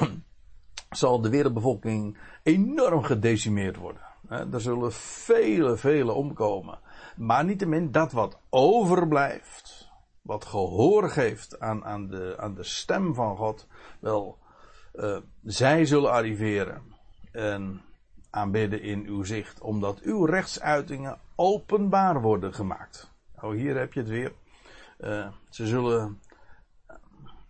[0.90, 4.02] zal de wereldbevolking enorm gedecimeerd worden.
[4.28, 6.78] Er zullen vele, vele omkomen.
[7.16, 9.88] Maar niettemin dat wat overblijft,
[10.22, 13.66] wat gehoor geeft aan, aan, de, aan de stem van God,
[14.00, 14.38] wel,
[14.94, 16.82] uh, zij zullen arriveren
[17.32, 17.82] en
[18.30, 23.10] aanbidden in uw zicht, omdat uw rechtsuitingen openbaar worden gemaakt.
[23.40, 24.32] Oh, hier heb je het weer.
[25.00, 26.20] Uh, ze zullen,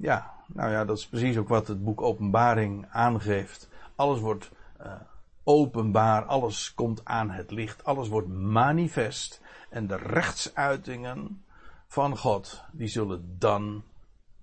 [0.03, 3.69] ja, nou ja, dat is precies ook wat het boek Openbaring aangeeft.
[3.95, 4.51] Alles wordt
[4.81, 5.01] uh,
[5.45, 9.41] openbaar, alles komt aan het licht, alles wordt manifest.
[9.71, 11.45] En de rechtsuitingen
[11.87, 13.85] van God, die zullen dan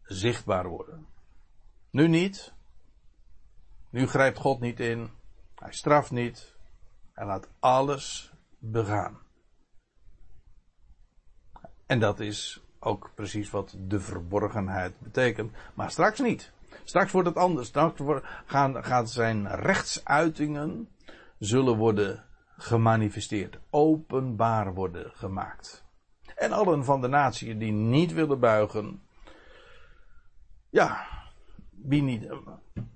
[0.03, 1.07] zichtbaar worden.
[1.91, 2.53] Nu niet.
[3.89, 5.09] Nu grijpt God niet in.
[5.55, 6.55] Hij straft niet.
[7.13, 9.19] Hij laat alles begaan.
[11.85, 15.51] En dat is ook precies wat de verborgenheid betekent.
[15.73, 16.51] Maar straks niet.
[16.83, 17.67] Straks wordt het anders.
[17.67, 18.01] Straks
[18.45, 20.89] gaan, zijn rechtsuitingen
[21.39, 22.25] zullen worden
[22.57, 23.59] gemanifesteerd.
[23.69, 25.85] Openbaar worden gemaakt.
[26.35, 29.01] En allen van de naties die niet willen buigen.
[30.69, 31.07] Ja,
[31.71, 32.23] wie niet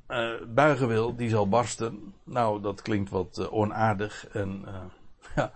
[0.08, 2.14] uh, buigen wil, die zal barsten.
[2.24, 4.28] Nou, dat klinkt wat uh, onaardig.
[4.28, 4.84] En, uh,
[5.36, 5.52] ja,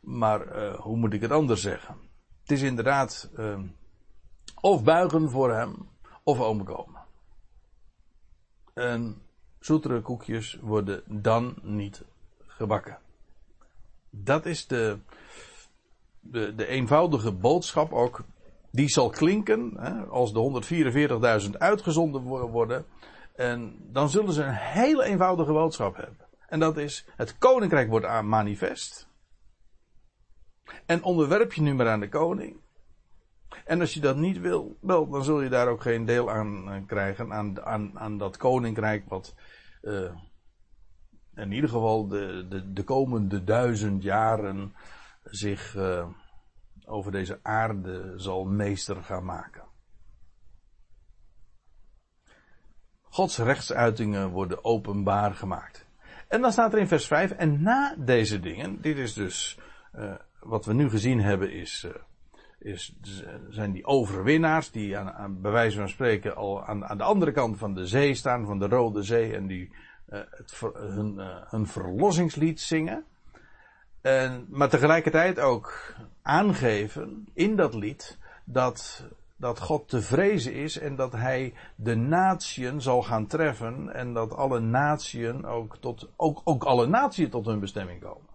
[0.00, 2.07] maar hoe moet ik het anders zeggen?
[2.48, 3.30] Het is inderdaad
[4.60, 5.88] Of buigen voor hem,
[6.22, 7.00] of omkomen.
[8.74, 9.22] En
[9.60, 12.04] zoetere koekjes worden dan niet
[12.46, 12.98] gebakken.
[14.10, 14.98] Dat is de,
[16.20, 18.24] de, de eenvoudige boodschap ook.
[18.70, 22.86] Die zal klinken hè, als de 144.000 uitgezonden worden.
[23.34, 26.26] En dan zullen ze een hele eenvoudige boodschap hebben.
[26.48, 29.07] En dat is: het koninkrijk wordt aan manifest.
[30.86, 32.60] En onderwerp je nu maar aan de koning.
[33.64, 36.70] En als je dat niet wil, wel, dan zul je daar ook geen deel aan
[36.70, 37.32] eh, krijgen.
[37.32, 39.34] Aan, aan, aan dat koninkrijk wat
[39.82, 40.14] uh,
[41.34, 44.74] in ieder geval de, de, de komende duizend jaren
[45.24, 46.08] zich uh,
[46.84, 49.66] over deze aarde zal meester gaan maken.
[53.02, 55.86] Gods rechtsuitingen worden openbaar gemaakt.
[56.28, 59.58] En dan staat er in vers 5, en na deze dingen, dit is dus
[60.48, 61.92] wat we nu gezien hebben, is, uh,
[62.58, 62.94] is,
[63.48, 67.32] zijn die overwinnaars die aan, aan, bij wijze van spreken al aan, aan de andere
[67.32, 69.70] kant van de zee staan, van de Rode Zee, en die
[70.08, 73.04] uh, het, hun, hun verlossingslied zingen.
[74.00, 80.96] En, maar tegelijkertijd ook aangeven in dat lied dat dat God te vrezen is en
[80.96, 86.64] dat hij de natieën zal gaan treffen en dat alle natieën ook tot, ook, ook
[86.64, 88.26] alle natieën tot hun bestemming komen.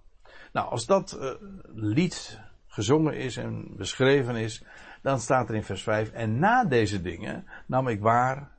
[0.54, 1.32] Nou, als dat uh,
[1.74, 4.64] lied gezongen is en beschreven is,
[5.02, 8.52] dan staat er in vers 5, en na deze dingen nam ik waar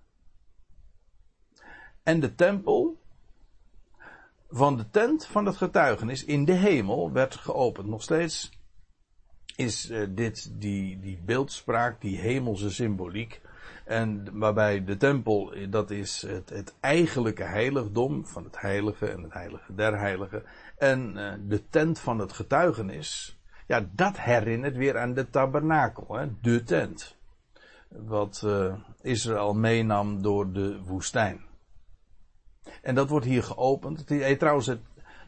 [2.03, 3.03] en de tempel
[4.49, 7.87] van de tent van het getuigenis in de hemel werd geopend.
[7.89, 8.51] Nog steeds
[9.57, 13.41] is uh, dit die, die beeldspraak, die hemelse symboliek.
[13.85, 19.33] En waarbij de tempel, dat is het, het eigenlijke heiligdom van het heilige en het
[19.33, 20.43] heilige der heiligen.
[20.77, 26.41] En uh, de tent van het getuigenis, ja, dat herinnert weer aan de tabernakel, hè,
[26.41, 27.17] de tent.
[27.89, 31.45] Wat uh, Israël meenam door de woestijn.
[32.83, 33.99] En dat wordt hier geopend.
[33.99, 34.71] Het heet trouwens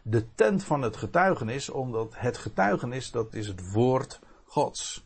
[0.03, 5.05] de tent van het getuigenis, omdat het getuigenis, dat is het woord Gods.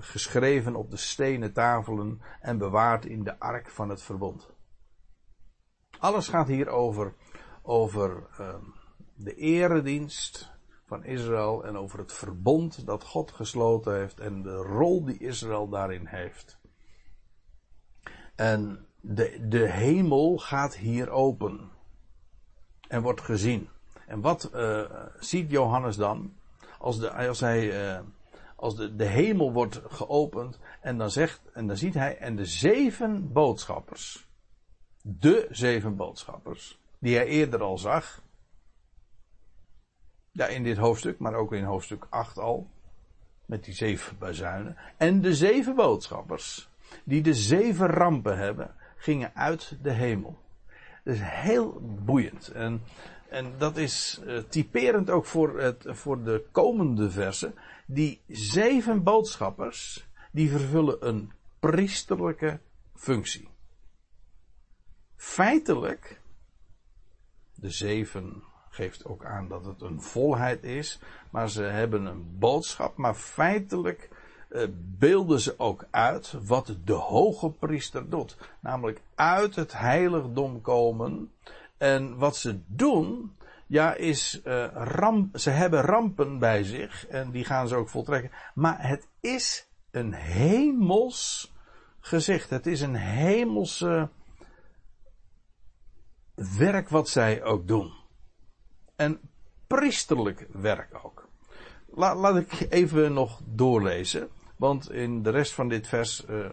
[0.00, 4.50] Geschreven op de stenen tafelen en bewaard in de ark van het verbond.
[5.98, 7.14] Alles gaat hier over,
[7.62, 8.54] over uh,
[9.24, 10.50] de eredienst
[10.84, 15.68] van Israël en over het verbond dat God gesloten heeft en de rol die Israël
[15.68, 16.58] daarin heeft.
[18.34, 21.70] En de, de hemel gaat hier open
[22.88, 23.68] en wordt gezien.
[24.06, 26.34] En wat uh, ziet Johannes dan?
[26.78, 28.00] Als, de, als hij, uh,
[28.56, 32.44] als de, de hemel wordt geopend en dan zegt, en dan ziet hij, en de
[32.44, 34.28] zeven boodschappers,
[35.02, 38.22] de zeven boodschappers, die hij eerder al zag,
[40.32, 42.66] ja, in dit hoofdstuk, maar ook in hoofdstuk 8 al,
[43.46, 46.68] met die zeven bazuinen, en de zeven boodschappers,
[47.04, 50.38] die de zeven rampen hebben, gingen uit de hemel.
[51.04, 52.48] Dat is heel boeiend.
[52.48, 52.82] En
[53.32, 57.54] en dat is uh, typerend ook voor, het, voor de komende versen,
[57.86, 62.60] die zeven boodschappers, die vervullen een priesterlijke
[62.94, 63.48] functie.
[65.16, 66.20] Feitelijk,
[67.54, 68.42] de zeven
[68.74, 71.00] geeft ook aan dat het een volheid is,
[71.30, 74.08] maar ze hebben een boodschap, maar feitelijk
[74.50, 78.36] uh, beelden ze ook uit wat de hoge priester doet.
[78.60, 81.32] Namelijk uit het heiligdom komen
[81.78, 87.44] en wat ze doen, ja, is uh, ramp, ze hebben rampen bij zich en die
[87.44, 88.30] gaan ze ook voltrekken.
[88.54, 91.52] Maar het is een hemels
[92.00, 92.50] gezicht.
[92.50, 94.08] Het is een hemelse
[96.34, 98.01] werk wat zij ook doen.
[99.02, 99.20] En
[99.66, 101.28] priesterlijk werk ook.
[101.86, 104.28] La, laat ik even nog doorlezen.
[104.56, 106.46] Want in de rest van dit vers, uh,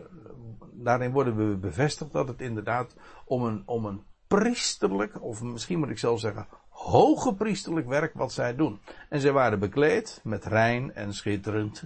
[0.72, 2.96] daarin worden we bevestigd dat het inderdaad
[3.26, 8.32] om een, om een priesterlijk, of misschien moet ik zelf zeggen, hoge priesterlijk werk wat
[8.32, 8.80] zij doen.
[9.10, 11.84] En zij waren bekleed met rein en schitterend,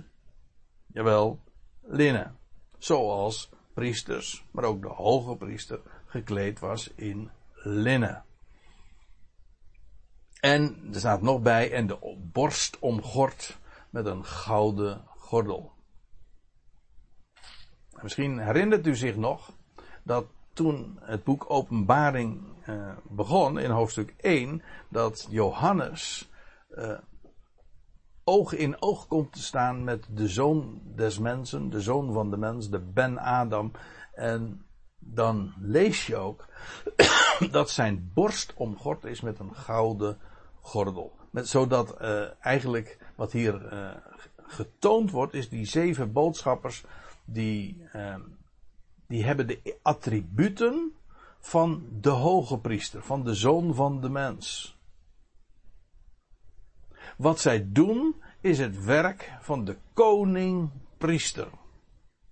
[0.87, 1.39] jawel,
[1.81, 2.37] linnen.
[2.77, 8.23] Zoals priesters, maar ook de hoge priester gekleed was in linnen.
[10.43, 13.57] En er staat nog bij, en de borst omgord
[13.89, 15.71] met een gouden gordel.
[18.01, 19.51] Misschien herinnert u zich nog
[20.03, 26.31] dat toen het boek Openbaring uh, begon in hoofdstuk 1, dat Johannes
[26.69, 26.97] uh,
[28.23, 32.37] oog in oog komt te staan met de zoon des mensen, de zoon van de
[32.37, 33.71] mens, de Ben Adam.
[34.13, 34.65] En
[34.99, 36.45] dan lees je ook
[37.51, 40.17] dat zijn borst omgord is met een gouden
[40.63, 41.15] gordel.
[41.29, 43.71] Met, zodat uh, eigenlijk wat hier
[44.37, 46.83] getoond wordt, is die zeven boodschappers
[47.25, 48.21] die, ehm,
[49.07, 50.93] die hebben de attributen
[51.39, 54.77] van de hoge priester, van de zoon van de mens.
[57.17, 61.47] Wat zij doen is het werk van de koning-priester.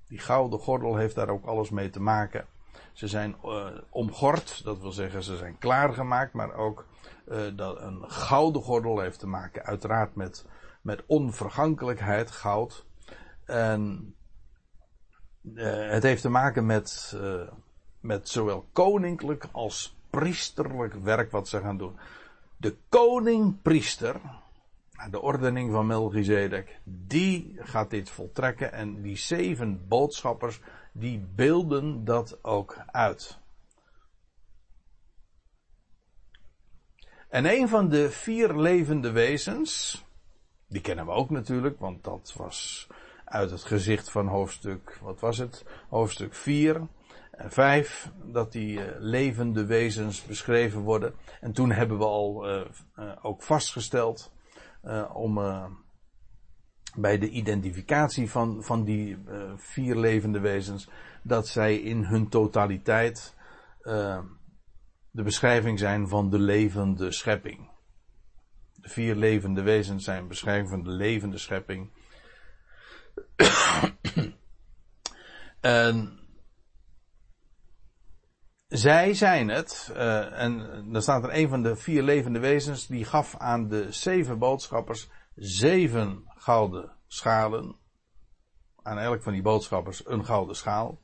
[0.07, 2.45] Die gouden gordel heeft daar ook alles mee te maken.
[2.93, 6.85] Ze zijn uh, omgord, dat wil zeggen ze zijn klaargemaakt, maar ook
[7.27, 10.45] uh, dat een gouden gordel heeft te maken, uiteraard met,
[10.81, 12.85] met onvergankelijkheid, goud.
[13.45, 14.13] En
[15.43, 17.17] uh, het heeft te maken met,
[17.99, 21.97] met zowel koninklijk als priesterlijk werk wat ze gaan doen.
[22.57, 24.15] De koning-priester,
[25.09, 30.59] de ordening van Melchizedek, die gaat dit voltrekken en die zeven boodschappers,
[30.91, 33.39] die beelden dat ook uit.
[37.29, 40.03] En een van de vier levende wezens,
[40.67, 42.87] die kennen we ook natuurlijk, want dat was
[43.25, 45.65] uit het gezicht van hoofdstuk, wat was het?
[45.89, 46.87] Hoofdstuk 4
[47.31, 51.13] en 5, dat die uh, levende wezens beschreven worden.
[51.41, 52.61] En toen hebben we al uh,
[53.21, 54.31] ook vastgesteld
[55.13, 55.39] om
[56.95, 60.89] bij de identificatie van, van die uh, vier levende wezens,
[61.23, 63.35] dat zij in hun totaliteit
[65.11, 67.69] de beschrijving zijn van de levende schepping.
[68.73, 71.89] De vier levende wezens zijn beschrijving van de levende schepping.
[75.59, 76.19] en
[78.67, 83.05] zij zijn het, uh, en dan staat er een van de vier levende wezens, die
[83.05, 87.75] gaf aan de zeven boodschappers zeven gouden schalen.
[88.81, 90.99] Aan elk van die boodschappers een gouden schaal.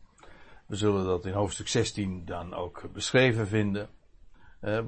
[0.65, 3.89] We zullen dat in hoofdstuk 16 dan ook beschreven vinden.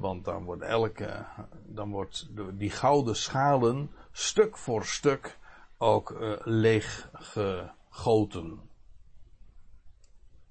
[0.00, 1.26] Want dan wordt elke,
[1.66, 2.28] dan wordt
[2.58, 5.38] die gouden schalen stuk voor stuk
[5.78, 8.60] ook uh, leeg gegoten.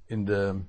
[0.06, 0.62] In de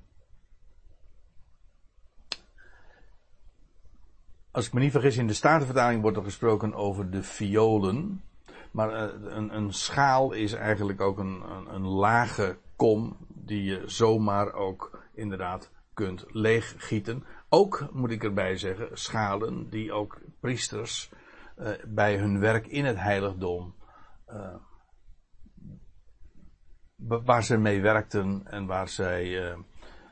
[4.51, 8.23] als ik me niet vergis, in de Statenvertaling wordt er gesproken over de violen.
[8.71, 13.83] Maar uh, een, een, schaal is eigenlijk ook een, een, een, lage kom die je
[13.85, 17.23] zomaar ook inderdaad kunt leeggieten.
[17.49, 21.11] Ook moet ik erbij zeggen, schalen die ook priesters
[21.57, 23.75] uh, bij hun werk in het heiligdom,
[24.27, 24.55] uh,
[27.25, 29.55] waar ze mee werkten en waar zij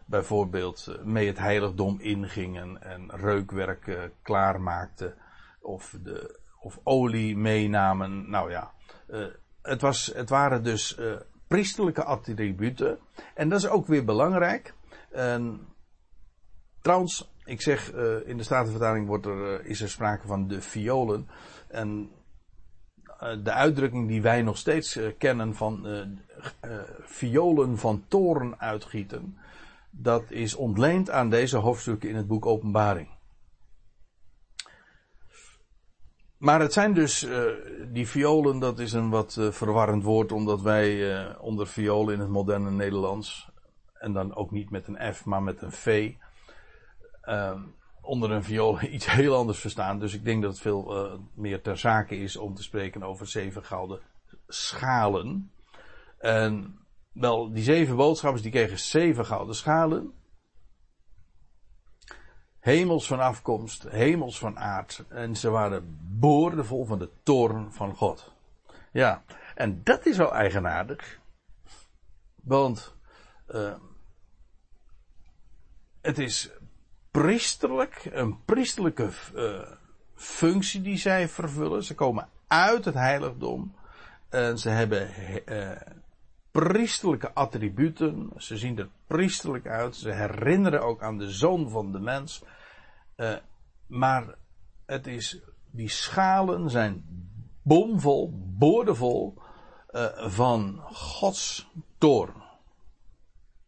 [0.09, 5.15] bijvoorbeeld eh, mee het heiligdom ingingen en reukwerk klaarmaakten
[5.61, 8.29] of, de, of olie meenamen.
[8.29, 8.71] Nou ja,
[9.09, 9.25] uh,
[9.61, 11.13] het, was, het waren dus uh,
[11.47, 12.99] priesterlijke attributen.
[13.33, 14.73] En dat is ook weer belangrijk.
[15.11, 15.67] En,
[16.81, 17.93] trouwens, ik zeg
[18.25, 21.27] in de Statenvertaling wordt er, is er sprake van de violen.
[21.67, 22.09] En
[23.43, 25.87] de uitdrukking die wij nog steeds kennen van
[27.01, 29.37] violen van toren uitgieten
[29.91, 33.07] dat is ontleend aan deze hoofdstukken in het boek Openbaring.
[36.39, 37.43] Maar het zijn dus, uh,
[37.87, 42.19] die violen, dat is een wat uh, verwarrend woord, omdat wij uh, onder violen in
[42.19, 43.49] het moderne Nederlands,
[43.93, 46.13] en dan ook niet met een F, maar met een V,
[48.01, 49.99] onder een viool iets heel anders verstaan.
[49.99, 53.63] Dus ik denk dat het veel meer ter zake is om te spreken over zeven
[53.63, 53.99] gouden
[54.47, 55.51] schalen.
[56.17, 56.79] En
[57.13, 60.13] wel, die zeven boodschappers die kregen zeven gouden schalen.
[62.59, 65.03] Hemels van afkomst, hemels van aard.
[65.09, 68.33] En ze waren boordevol van de toorn van God.
[68.91, 69.23] Ja,
[69.55, 71.19] en dat is wel eigenaardig.
[72.43, 72.95] Want
[73.47, 73.73] uh,
[76.01, 76.49] het is
[77.11, 79.71] priesterlijk, een priesterlijke uh,
[80.15, 81.83] functie die zij vervullen.
[81.83, 83.75] Ze komen uit het heiligdom.
[84.29, 85.09] En ze hebben
[85.45, 85.71] uh,
[86.51, 88.29] priesterlijke attributen.
[88.37, 89.95] Ze zien er priesterlijk uit.
[89.95, 92.43] Ze herinneren ook aan de zoon van de mens.
[93.17, 93.35] Uh,
[93.87, 94.35] maar
[94.85, 95.39] het is,
[95.71, 97.05] die schalen zijn
[97.61, 99.33] bomvol, boordevol
[99.91, 102.43] uh, van Gods toorn.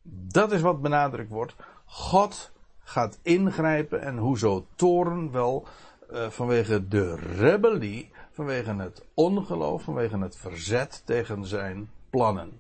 [0.03, 1.55] Dat is wat benadrukt wordt.
[1.85, 5.67] God gaat ingrijpen en hoezo toorn wel
[6.11, 12.59] uh, vanwege de rebellie, vanwege het ongeloof, vanwege het verzet tegen zijn plannen.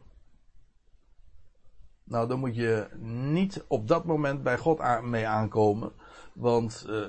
[2.11, 5.91] Nou, dan moet je niet op dat moment bij God mee aankomen.
[6.33, 7.07] Want, uh,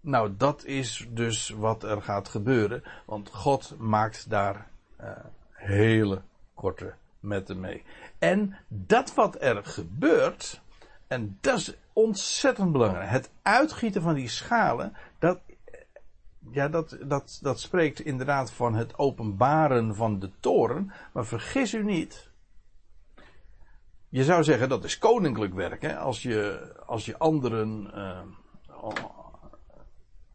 [0.00, 2.82] nou, dat is dus wat er gaat gebeuren.
[3.06, 4.68] Want God maakt daar
[5.00, 5.10] uh,
[5.50, 6.22] hele
[6.54, 7.82] korte metten mee.
[8.18, 10.60] En dat wat er gebeurt,
[11.06, 13.10] en dat is ontzettend belangrijk.
[13.10, 15.40] Het uitgieten van die schalen, dat,
[16.50, 20.92] ja, dat, dat, dat spreekt inderdaad van het openbaren van de toren.
[21.12, 22.30] Maar vergis u niet
[24.12, 25.82] je zou zeggen dat is koninklijk werk.
[25.82, 25.96] Hè?
[25.96, 28.20] Als, je, als je anderen uh,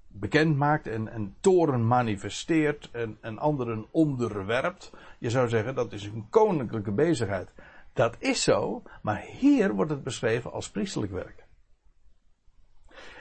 [0.07, 4.91] bekend maakt en, en toren manifesteert en, en anderen onderwerpt.
[5.19, 7.53] Je zou zeggen dat is een koninklijke bezigheid.
[7.93, 11.45] Dat is zo, maar hier wordt het beschreven als priestelijk werk.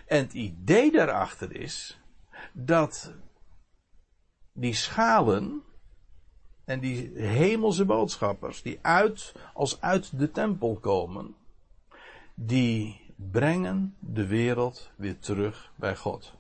[0.07, 2.00] En het idee daarachter is
[2.52, 3.14] dat
[4.52, 5.62] die schalen
[6.67, 11.35] en die hemelse boodschappers die uit, als uit de tempel komen,
[12.35, 16.35] die brengen de wereld weer terug bij God.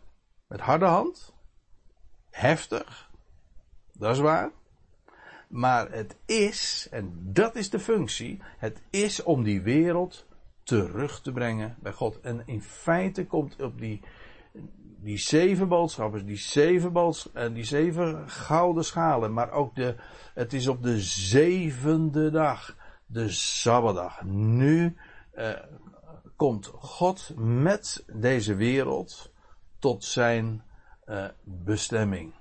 [0.46, 1.34] Met harde hand,
[2.30, 3.10] heftig,
[3.92, 4.50] dat is waar.
[5.48, 10.26] Maar het is, en dat is de functie, het is om die wereld
[10.62, 12.20] terug te brengen bij God.
[12.20, 14.00] En in feite komt op die,
[15.06, 19.94] die zeven boodschappers, die zeven, boods, en die zeven gouden schalen, maar ook de,
[20.34, 22.76] het is op de zevende dag,
[23.06, 24.22] de Sabbatdag.
[24.24, 24.96] Nu
[25.30, 25.50] eh,
[26.36, 29.30] komt God met deze wereld
[29.78, 30.62] tot zijn
[31.08, 32.32] uh, bestemming.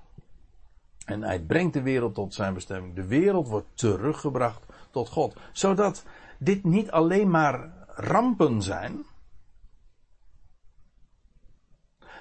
[1.04, 2.94] En hij brengt de wereld tot zijn bestemming.
[2.94, 5.36] De wereld wordt teruggebracht tot God.
[5.52, 6.04] Zodat
[6.38, 9.04] dit niet alleen maar rampen zijn.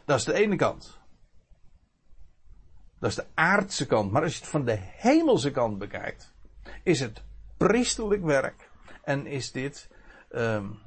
[0.05, 0.99] Dat is de ene kant.
[2.99, 4.11] Dat is de aardse kant.
[4.11, 6.33] Maar als je het van de hemelse kant bekijkt,
[6.83, 7.23] is het
[7.57, 8.69] priestelijk werk.
[9.03, 9.89] En is dit
[10.31, 10.79] um,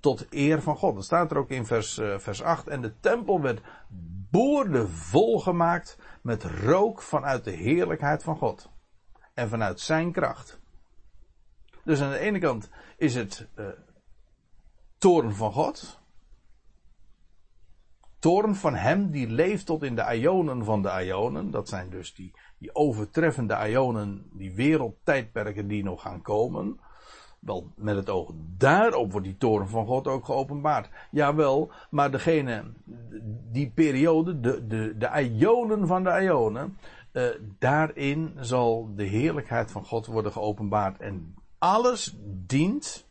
[0.00, 0.94] tot eer van God.
[0.94, 2.68] Dat staat er ook in vers, uh, vers 8.
[2.68, 3.60] En de tempel werd
[4.30, 8.70] boordevol gemaakt met rook vanuit de heerlijkheid van God.
[9.34, 10.58] En vanuit zijn kracht.
[11.84, 13.66] Dus aan de ene kant is het uh,
[14.98, 16.00] toren van God.
[18.18, 21.50] Toren van hem die leeft tot in de ionen van de ionen.
[21.50, 26.80] Dat zijn dus die, die overtreffende ionen, die wereldtijdperken die nog gaan komen.
[27.38, 30.88] Wel, met het oog daarop wordt die toren van God ook geopenbaard.
[31.10, 32.64] Jawel, maar degene,
[33.52, 36.76] die periode, de, de, de ionen van de ionen,
[37.12, 37.24] uh,
[37.58, 41.00] daarin zal de heerlijkheid van God worden geopenbaard.
[41.00, 43.05] En alles dient,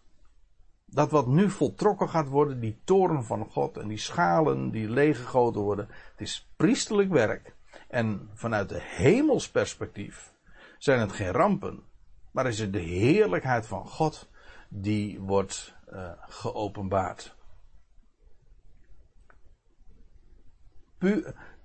[0.96, 5.62] dat wat nu voltrokken gaat worden, die toren van God en die schalen die leeggegoten
[5.62, 7.56] worden, het is priestelijk werk.
[7.88, 10.34] En vanuit de hemelsperspectief
[10.78, 11.84] zijn het geen rampen,
[12.32, 14.30] maar is het de heerlijkheid van God
[14.70, 17.36] die wordt uh, geopenbaard.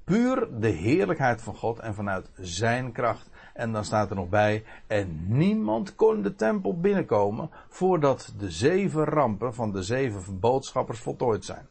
[0.04, 3.29] Puur de heerlijkheid van God en vanuit zijn kracht.
[3.60, 9.04] En dan staat er nog bij, en niemand kon de tempel binnenkomen voordat de zeven
[9.04, 11.68] rampen van de zeven boodschappers voltooid zijn.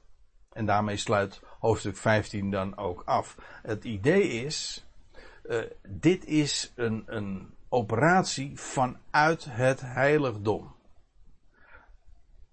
[0.51, 3.37] En daarmee sluit hoofdstuk 15 dan ook af.
[3.63, 4.87] Het idee is,
[5.45, 10.75] uh, dit is een, een operatie vanuit het heiligdom.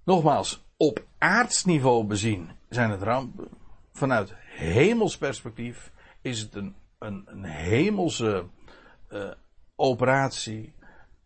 [0.04, 3.48] Nogmaals, op aardsniveau bezien zijn het rampen.
[3.92, 8.46] Vanuit hemels perspectief is het een, een, een hemelse
[9.16, 9.32] uh,
[9.76, 10.74] operatie,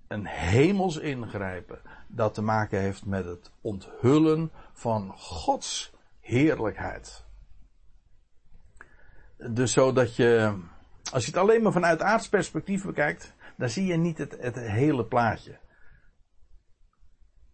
[0.09, 7.25] een hemels ingrijpen, dat te maken heeft met het onthullen van Gods heerlijkheid.
[9.37, 10.59] Dus zodat je,
[11.13, 15.05] als je het alleen maar vanuit aards perspectief bekijkt, dan zie je niet het, hele
[15.05, 15.59] plaatje.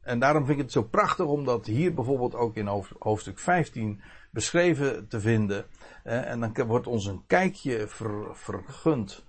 [0.01, 2.67] En daarom vind ik het zo prachtig om dat hier bijvoorbeeld ook in
[2.99, 5.67] hoofdstuk 15 beschreven te vinden.
[6.03, 9.25] En dan wordt ons een kijkje ver, vergund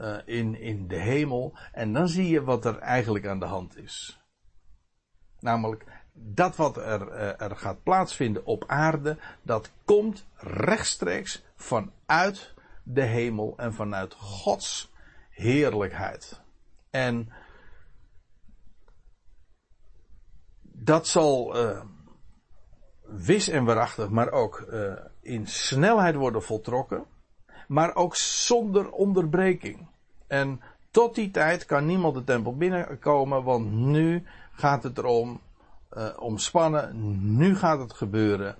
[0.00, 1.58] uh, in, in de hemel.
[1.72, 4.20] En dan zie je wat er eigenlijk aan de hand is.
[5.40, 13.02] Namelijk dat wat er, uh, er gaat plaatsvinden op aarde, dat komt rechtstreeks vanuit de
[13.02, 14.92] hemel en vanuit Gods
[15.30, 16.40] heerlijkheid.
[16.90, 17.32] En
[20.62, 21.82] dat zal uh,
[23.02, 24.58] wis en waarachtig, maar ook
[25.20, 27.06] in snelheid worden voltrokken.
[27.70, 29.86] Maar ook zonder onderbreking.
[30.26, 30.60] En
[30.90, 35.40] tot die tijd kan niemand de tempel binnenkomen, want nu gaat het erom,
[35.96, 36.92] uh, omspannen,
[37.36, 38.56] nu gaat het gebeuren.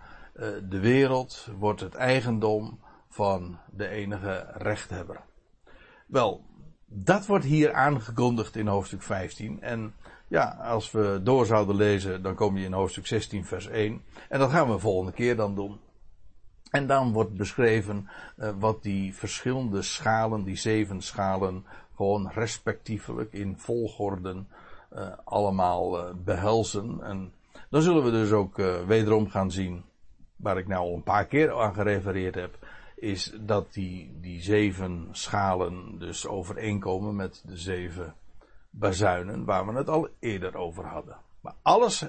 [0.69, 5.21] de wereld wordt het eigendom van de enige rechthebber.
[6.07, 6.45] Wel,
[6.87, 9.63] dat wordt hier aangekondigd in hoofdstuk 15.
[9.63, 9.95] En
[10.29, 14.03] ja, als we door zouden lezen, dan kom je in hoofdstuk 16, vers 1.
[14.29, 15.81] En dat gaan we volgende keer dan doen.
[16.71, 18.09] En dan wordt beschreven
[18.39, 21.65] uh, wat die verschillende schalen, die zeven schalen,
[21.97, 24.49] gewoon respectievelijk in volgorden
[24.93, 27.03] uh, allemaal uh, behelzen.
[27.03, 27.33] En
[27.71, 28.57] dan zullen we dus ook
[28.87, 29.85] wederom gaan zien,
[30.37, 32.67] waar ik nou al een paar keer aan gerefereerd heb,
[32.97, 38.15] is dat die, die zeven schalen dus overeenkomen met de zeven
[38.71, 41.17] bazuinen waar we het al eerder over hadden.
[41.41, 42.07] Maar alles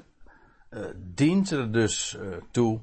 [0.96, 2.18] dient er dus
[2.52, 2.80] toe,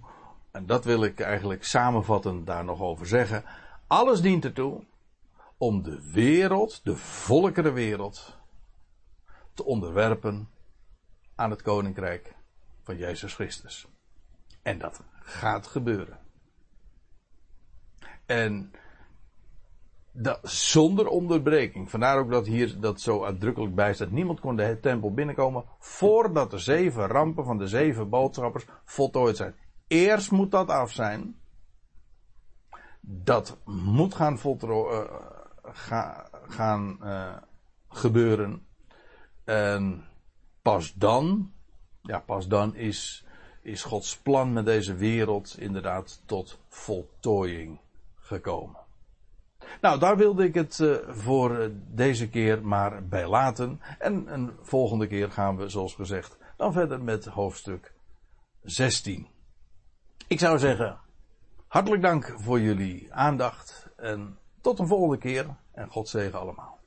[0.58, 3.44] en dat wil ik eigenlijk samenvattend daar nog over zeggen.
[3.86, 4.84] Alles dient ertoe
[5.56, 8.36] om de wereld, de volkerenwereld,
[9.54, 10.48] te onderwerpen
[11.34, 12.34] aan het koninkrijk
[12.82, 13.86] van Jezus Christus.
[14.62, 16.18] En dat gaat gebeuren.
[18.26, 18.72] En
[20.12, 21.90] dat, zonder onderbreking.
[21.90, 24.10] Vandaar ook dat hier dat zo uitdrukkelijk bij staat.
[24.10, 29.54] Niemand kon de tempel binnenkomen voordat de zeven rampen van de zeven boodschappers voltooid zijn.
[29.88, 31.36] Eerst moet dat af zijn.
[33.00, 35.00] Dat moet gaan, uh,
[35.62, 37.36] ga, gaan uh,
[37.88, 38.66] gebeuren.
[39.44, 40.04] En
[40.62, 41.52] pas dan,
[42.02, 43.24] ja, pas dan is,
[43.62, 47.78] is Gods plan met deze wereld inderdaad tot voltooiing
[48.16, 48.80] gekomen.
[49.80, 53.80] Nou, daar wilde ik het uh, voor deze keer maar bij laten.
[53.98, 57.92] En een volgende keer gaan we, zoals gezegd, dan verder met hoofdstuk
[58.62, 59.26] 16.
[60.28, 61.00] Ik zou zeggen,
[61.66, 66.77] hartelijk dank voor jullie aandacht en tot een volgende keer en God zegen allemaal.